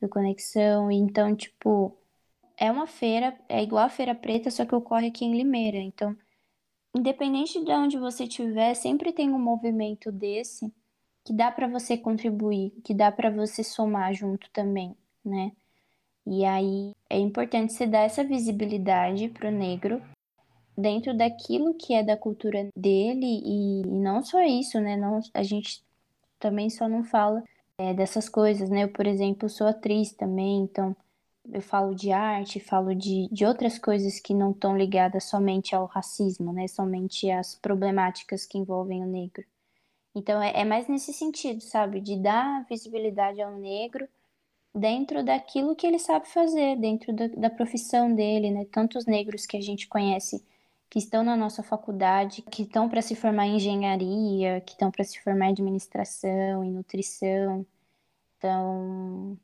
do 0.00 0.08
Conexão. 0.08 0.90
Então, 0.90 1.34
tipo, 1.36 1.96
é 2.56 2.70
uma 2.70 2.86
feira, 2.86 3.38
é 3.48 3.62
igual 3.62 3.84
a 3.86 3.88
Feira 3.90 4.14
Preta, 4.14 4.50
só 4.50 4.64
que 4.64 4.74
ocorre 4.74 5.08
aqui 5.08 5.24
em 5.24 5.36
Limeira. 5.36 5.78
Então, 5.78 6.16
independente 6.94 7.64
de 7.64 7.72
onde 7.72 7.98
você 7.98 8.24
estiver, 8.24 8.74
sempre 8.74 9.12
tem 9.12 9.30
um 9.30 9.38
movimento 9.38 10.10
desse 10.12 10.72
que 11.24 11.32
dá 11.32 11.50
para 11.52 11.68
você 11.68 11.96
contribuir, 11.96 12.72
que 12.84 12.94
dá 12.94 13.12
para 13.12 13.30
você 13.30 13.62
somar 13.62 14.12
junto 14.14 14.50
também, 14.50 14.96
né? 15.24 15.52
E 16.26 16.44
aí 16.44 16.92
é 17.10 17.18
importante 17.18 17.72
você 17.72 17.86
dar 17.86 18.00
essa 18.00 18.22
visibilidade 18.22 19.28
pro 19.28 19.50
negro 19.50 20.00
dentro 20.76 21.16
daquilo 21.16 21.74
que 21.74 21.94
é 21.94 22.02
da 22.02 22.16
cultura 22.16 22.68
dele 22.76 23.26
e, 23.26 23.82
e 23.82 23.86
não 23.86 24.22
só 24.22 24.42
isso, 24.42 24.80
né? 24.80 24.96
Não, 24.96 25.20
a 25.34 25.42
gente 25.42 25.82
também 26.38 26.70
só 26.70 26.88
não 26.88 27.04
fala 27.04 27.42
é, 27.78 27.92
dessas 27.92 28.28
coisas, 28.28 28.70
né? 28.70 28.84
Eu, 28.84 28.88
por 28.88 29.06
exemplo, 29.06 29.48
sou 29.48 29.66
atriz 29.66 30.12
também, 30.12 30.62
então 30.62 30.96
eu 31.52 31.60
falo 31.60 31.94
de 31.94 32.12
arte, 32.12 32.60
falo 32.60 32.94
de, 32.94 33.28
de 33.30 33.44
outras 33.44 33.78
coisas 33.78 34.20
que 34.20 34.32
não 34.32 34.52
estão 34.52 34.76
ligadas 34.76 35.24
somente 35.24 35.74
ao 35.74 35.86
racismo, 35.86 36.52
né? 36.52 36.68
Somente 36.68 37.30
às 37.30 37.54
problemáticas 37.54 38.46
que 38.46 38.58
envolvem 38.58 39.02
o 39.02 39.06
negro. 39.06 39.44
Então 40.14 40.40
é, 40.42 40.60
é 40.60 40.64
mais 40.64 40.88
nesse 40.88 41.12
sentido, 41.12 41.60
sabe? 41.62 42.00
De 42.00 42.16
dar 42.16 42.64
visibilidade 42.68 43.40
ao 43.40 43.56
negro 43.58 44.08
dentro 44.74 45.22
daquilo 45.24 45.76
que 45.76 45.86
ele 45.86 45.98
sabe 45.98 46.28
fazer, 46.28 46.76
dentro 46.76 47.12
da, 47.12 47.28
da 47.28 47.50
profissão 47.50 48.14
dele, 48.14 48.50
né? 48.50 48.64
Tantos 48.66 49.06
negros 49.06 49.46
que 49.46 49.56
a 49.56 49.60
gente 49.60 49.86
conhece 49.88 50.44
que 50.92 50.98
estão 50.98 51.24
na 51.24 51.36
nossa 51.36 51.62
faculdade, 51.62 52.42
que 52.42 52.64
estão 52.64 52.88
para 52.88 53.00
se 53.00 53.14
formar 53.14 53.46
em 53.46 53.56
engenharia, 53.56 54.60
que 54.60 54.72
estão 54.72 54.90
para 54.90 55.04
se 55.04 55.18
formar 55.22 55.46
em 55.46 55.52
administração, 55.52 56.62
em 56.62 56.70
nutrição. 56.70 57.66
Então, 58.36 59.38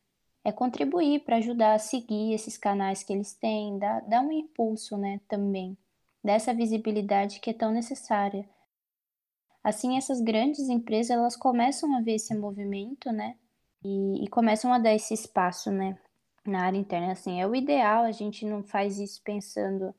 é 0.44 0.52
contribuir 0.52 1.20
para 1.20 1.36
ajudar 1.36 1.74
a 1.74 1.78
seguir 1.78 2.34
esses 2.34 2.58
canais 2.58 3.02
que 3.02 3.12
eles 3.14 3.32
têm, 3.34 3.78
dar, 3.78 4.00
dar 4.02 4.20
um 4.20 4.30
impulso, 4.30 4.98
né, 4.98 5.20
também, 5.26 5.76
dessa 6.22 6.52
visibilidade 6.52 7.40
que 7.40 7.50
é 7.50 7.54
tão 7.54 7.72
necessária. 7.72 8.46
Assim, 9.64 9.96
essas 9.96 10.20
grandes 10.20 10.68
empresas, 10.68 11.10
elas 11.16 11.36
começam 11.36 11.96
a 11.96 12.00
ver 12.02 12.16
esse 12.16 12.34
movimento, 12.34 13.10
né, 13.10 13.36
e, 13.84 14.24
e 14.24 14.28
começam 14.28 14.72
a 14.72 14.78
dar 14.78 14.94
esse 14.94 15.14
espaço, 15.14 15.70
né, 15.70 15.98
na 16.46 16.64
área 16.64 16.78
interna. 16.78 17.12
Assim, 17.12 17.40
é 17.40 17.46
o 17.46 17.54
ideal, 17.54 18.04
a 18.04 18.12
gente 18.12 18.44
não 18.44 18.62
faz 18.62 18.98
isso 18.98 19.20
pensando 19.22 19.94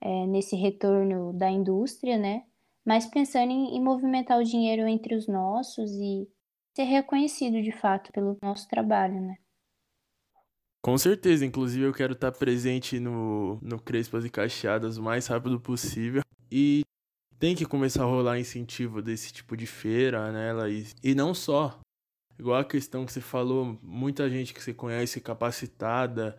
é, 0.00 0.26
nesse 0.26 0.56
retorno 0.56 1.32
da 1.32 1.50
indústria, 1.50 2.18
né? 2.18 2.44
Mas 2.84 3.06
pensando 3.06 3.50
em, 3.50 3.76
em 3.76 3.82
movimentar 3.82 4.38
o 4.38 4.44
dinheiro 4.44 4.86
entre 4.86 5.14
os 5.14 5.26
nossos 5.28 5.90
e 5.92 6.28
ser 6.74 6.84
reconhecido 6.84 7.62
de 7.62 7.72
fato 7.72 8.10
pelo 8.12 8.36
nosso 8.42 8.68
trabalho, 8.68 9.20
né? 9.20 9.36
Com 10.82 10.96
certeza, 10.96 11.44
inclusive 11.44 11.84
eu 11.84 11.92
quero 11.92 12.14
estar 12.14 12.32
presente 12.32 12.98
no, 12.98 13.58
no 13.60 13.78
Crespas 13.78 14.24
e 14.24 14.30
Cacheadas 14.30 14.96
o 14.96 15.02
mais 15.02 15.26
rápido 15.26 15.60
possível. 15.60 16.22
E 16.50 16.82
tem 17.38 17.54
que 17.54 17.66
começar 17.66 18.02
a 18.02 18.06
rolar 18.06 18.38
incentivo 18.38 19.02
desse 19.02 19.30
tipo 19.30 19.54
de 19.56 19.66
feira, 19.66 20.32
né, 20.32 20.52
Laís? 20.54 20.94
E 21.02 21.14
não 21.14 21.34
só. 21.34 21.78
Igual 22.40 22.58
a 22.58 22.64
questão 22.64 23.04
que 23.04 23.12
você 23.12 23.20
falou, 23.20 23.78
muita 23.82 24.30
gente 24.30 24.54
que 24.54 24.62
você 24.62 24.72
conhece 24.72 25.20
capacitada, 25.20 26.38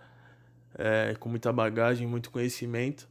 é, 0.74 1.14
com 1.20 1.30
muita 1.30 1.54
bagagem, 1.54 2.08
muito 2.08 2.32
conhecimento, 2.32 3.08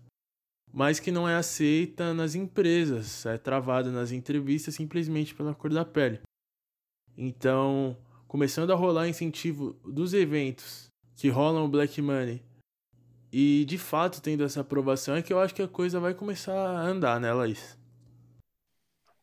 mas 0.72 0.98
que 0.98 1.12
não 1.12 1.28
é 1.28 1.36
aceita 1.36 2.12
nas 2.12 2.34
empresas, 2.34 3.24
é 3.26 3.38
travada 3.38 3.92
nas 3.92 4.10
entrevistas 4.10 4.74
simplesmente 4.74 5.36
pela 5.36 5.54
cor 5.54 5.72
da 5.72 5.84
pele. 5.84 6.20
Então, 7.16 7.96
começando 8.26 8.72
a 8.72 8.74
rolar 8.74 9.06
incentivo 9.06 9.74
dos 9.84 10.12
eventos 10.12 10.88
que 11.14 11.28
rolam 11.28 11.66
o 11.66 11.68
Black 11.68 12.02
Money 12.02 12.42
e 13.32 13.64
de 13.66 13.78
fato 13.78 14.20
tendo 14.20 14.42
essa 14.42 14.62
aprovação, 14.62 15.14
é 15.14 15.22
que 15.22 15.32
eu 15.32 15.38
acho 15.38 15.54
que 15.54 15.62
a 15.62 15.68
coisa 15.68 16.00
vai 16.00 16.12
começar 16.12 16.56
a 16.56 16.82
andar, 16.82 17.20
né, 17.20 17.32
Laís? 17.32 17.78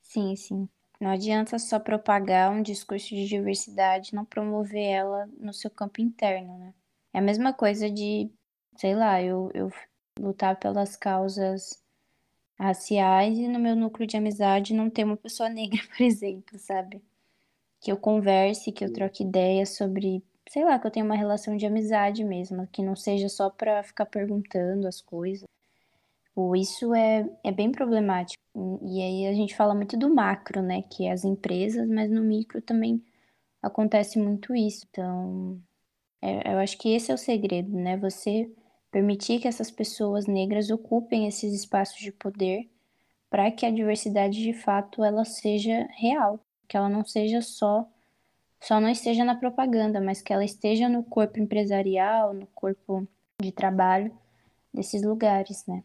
Sim, 0.01 0.37
sim. 0.37 0.69
Não 0.99 1.11
adianta 1.11 1.59
só 1.59 1.79
propagar 1.79 2.51
um 2.51 2.61
discurso 2.61 3.09
de 3.09 3.27
diversidade, 3.27 4.15
não 4.15 4.25
promover 4.25 4.83
ela 4.83 5.27
no 5.39 5.53
seu 5.53 5.69
campo 5.69 6.01
interno, 6.01 6.57
né? 6.57 6.73
É 7.13 7.19
a 7.19 7.21
mesma 7.21 7.53
coisa 7.53 7.89
de, 7.89 8.31
sei 8.75 8.95
lá, 8.95 9.21
eu, 9.21 9.51
eu 9.53 9.71
lutar 10.19 10.59
pelas 10.59 10.95
causas 10.95 11.81
raciais 12.59 13.37
e 13.37 13.47
no 13.47 13.59
meu 13.59 13.75
núcleo 13.75 14.07
de 14.07 14.17
amizade 14.17 14.73
não 14.73 14.89
ter 14.89 15.03
uma 15.03 15.17
pessoa 15.17 15.49
negra, 15.49 15.79
por 15.95 16.03
exemplo, 16.03 16.57
sabe? 16.57 17.03
Que 17.79 17.91
eu 17.91 17.97
converse, 17.97 18.71
que 18.71 18.83
eu 18.83 18.91
troque 18.91 19.23
ideias 19.23 19.77
sobre, 19.77 20.23
sei 20.49 20.65
lá, 20.65 20.79
que 20.79 20.87
eu 20.87 20.91
tenha 20.91 21.05
uma 21.05 21.15
relação 21.15 21.55
de 21.55 21.65
amizade 21.65 22.23
mesmo, 22.23 22.67
que 22.67 22.81
não 22.81 22.95
seja 22.95 23.29
só 23.29 23.51
pra 23.51 23.83
ficar 23.83 24.07
perguntando 24.07 24.87
as 24.87 24.99
coisas. 24.99 25.47
Isso 26.55 26.93
é, 26.93 27.27
é 27.43 27.51
bem 27.51 27.71
problemático. 27.71 28.43
E 28.83 29.01
aí 29.01 29.27
a 29.27 29.33
gente 29.33 29.55
fala 29.55 29.73
muito 29.75 29.97
do 29.97 30.13
macro, 30.13 30.61
né? 30.61 30.83
Que 30.83 31.07
é 31.07 31.11
as 31.11 31.23
empresas, 31.23 31.87
mas 31.89 32.09
no 32.11 32.23
micro 32.23 32.61
também 32.61 33.03
acontece 33.61 34.19
muito 34.19 34.55
isso. 34.55 34.85
Então, 34.89 35.61
é, 36.21 36.53
eu 36.53 36.59
acho 36.59 36.77
que 36.77 36.89
esse 36.93 37.11
é 37.11 37.15
o 37.15 37.17
segredo, 37.17 37.71
né? 37.75 37.97
Você 37.97 38.51
permitir 38.91 39.39
que 39.39 39.47
essas 39.47 39.71
pessoas 39.71 40.27
negras 40.27 40.69
ocupem 40.69 41.27
esses 41.27 41.53
espaços 41.53 41.99
de 41.99 42.11
poder 42.11 42.69
para 43.29 43.51
que 43.51 43.65
a 43.65 43.71
diversidade 43.71 44.41
de 44.41 44.53
fato 44.53 45.03
ela 45.03 45.25
seja 45.25 45.87
real, 45.97 46.39
que 46.67 46.77
ela 46.77 46.89
não 46.89 47.05
seja 47.05 47.41
só 47.41 47.87
só 48.59 48.79
não 48.79 48.89
esteja 48.89 49.23
na 49.23 49.35
propaganda, 49.35 50.01
mas 50.01 50.21
que 50.21 50.33
ela 50.33 50.43
esteja 50.43 50.89
no 50.89 51.03
corpo 51.03 51.39
empresarial, 51.39 52.33
no 52.33 52.47
corpo 52.47 53.07
de 53.41 53.51
trabalho 53.51 54.11
desses 54.73 55.03
lugares, 55.03 55.65
né? 55.67 55.83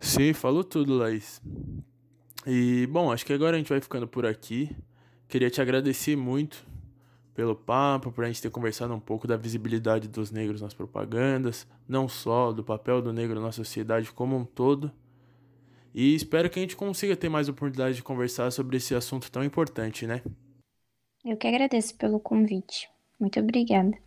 Sim, 0.00 0.32
falou 0.32 0.62
tudo, 0.62 0.96
Laís. 0.96 1.40
E, 2.46 2.86
bom, 2.86 3.10
acho 3.10 3.26
que 3.26 3.32
agora 3.32 3.56
a 3.56 3.58
gente 3.58 3.68
vai 3.68 3.80
ficando 3.80 4.06
por 4.06 4.24
aqui. 4.24 4.74
Queria 5.28 5.50
te 5.50 5.60
agradecer 5.60 6.16
muito 6.16 6.64
pelo 7.34 7.54
papo, 7.54 8.10
por 8.10 8.24
a 8.24 8.28
gente 8.28 8.40
ter 8.40 8.50
conversado 8.50 8.94
um 8.94 9.00
pouco 9.00 9.26
da 9.26 9.36
visibilidade 9.36 10.08
dos 10.08 10.30
negros 10.30 10.62
nas 10.62 10.72
propagandas, 10.72 11.66
não 11.86 12.08
só 12.08 12.50
do 12.50 12.64
papel 12.64 13.02
do 13.02 13.12
negro 13.12 13.40
na 13.40 13.52
sociedade 13.52 14.10
como 14.10 14.36
um 14.36 14.44
todo. 14.44 14.90
E 15.92 16.14
espero 16.14 16.48
que 16.48 16.58
a 16.58 16.62
gente 16.62 16.76
consiga 16.76 17.16
ter 17.16 17.28
mais 17.28 17.48
oportunidade 17.48 17.96
de 17.96 18.02
conversar 18.02 18.50
sobre 18.50 18.76
esse 18.76 18.94
assunto 18.94 19.30
tão 19.30 19.44
importante, 19.44 20.06
né? 20.06 20.22
Eu 21.24 21.36
que 21.36 21.46
agradeço 21.46 21.94
pelo 21.96 22.20
convite. 22.20 22.88
Muito 23.18 23.40
obrigada. 23.40 24.05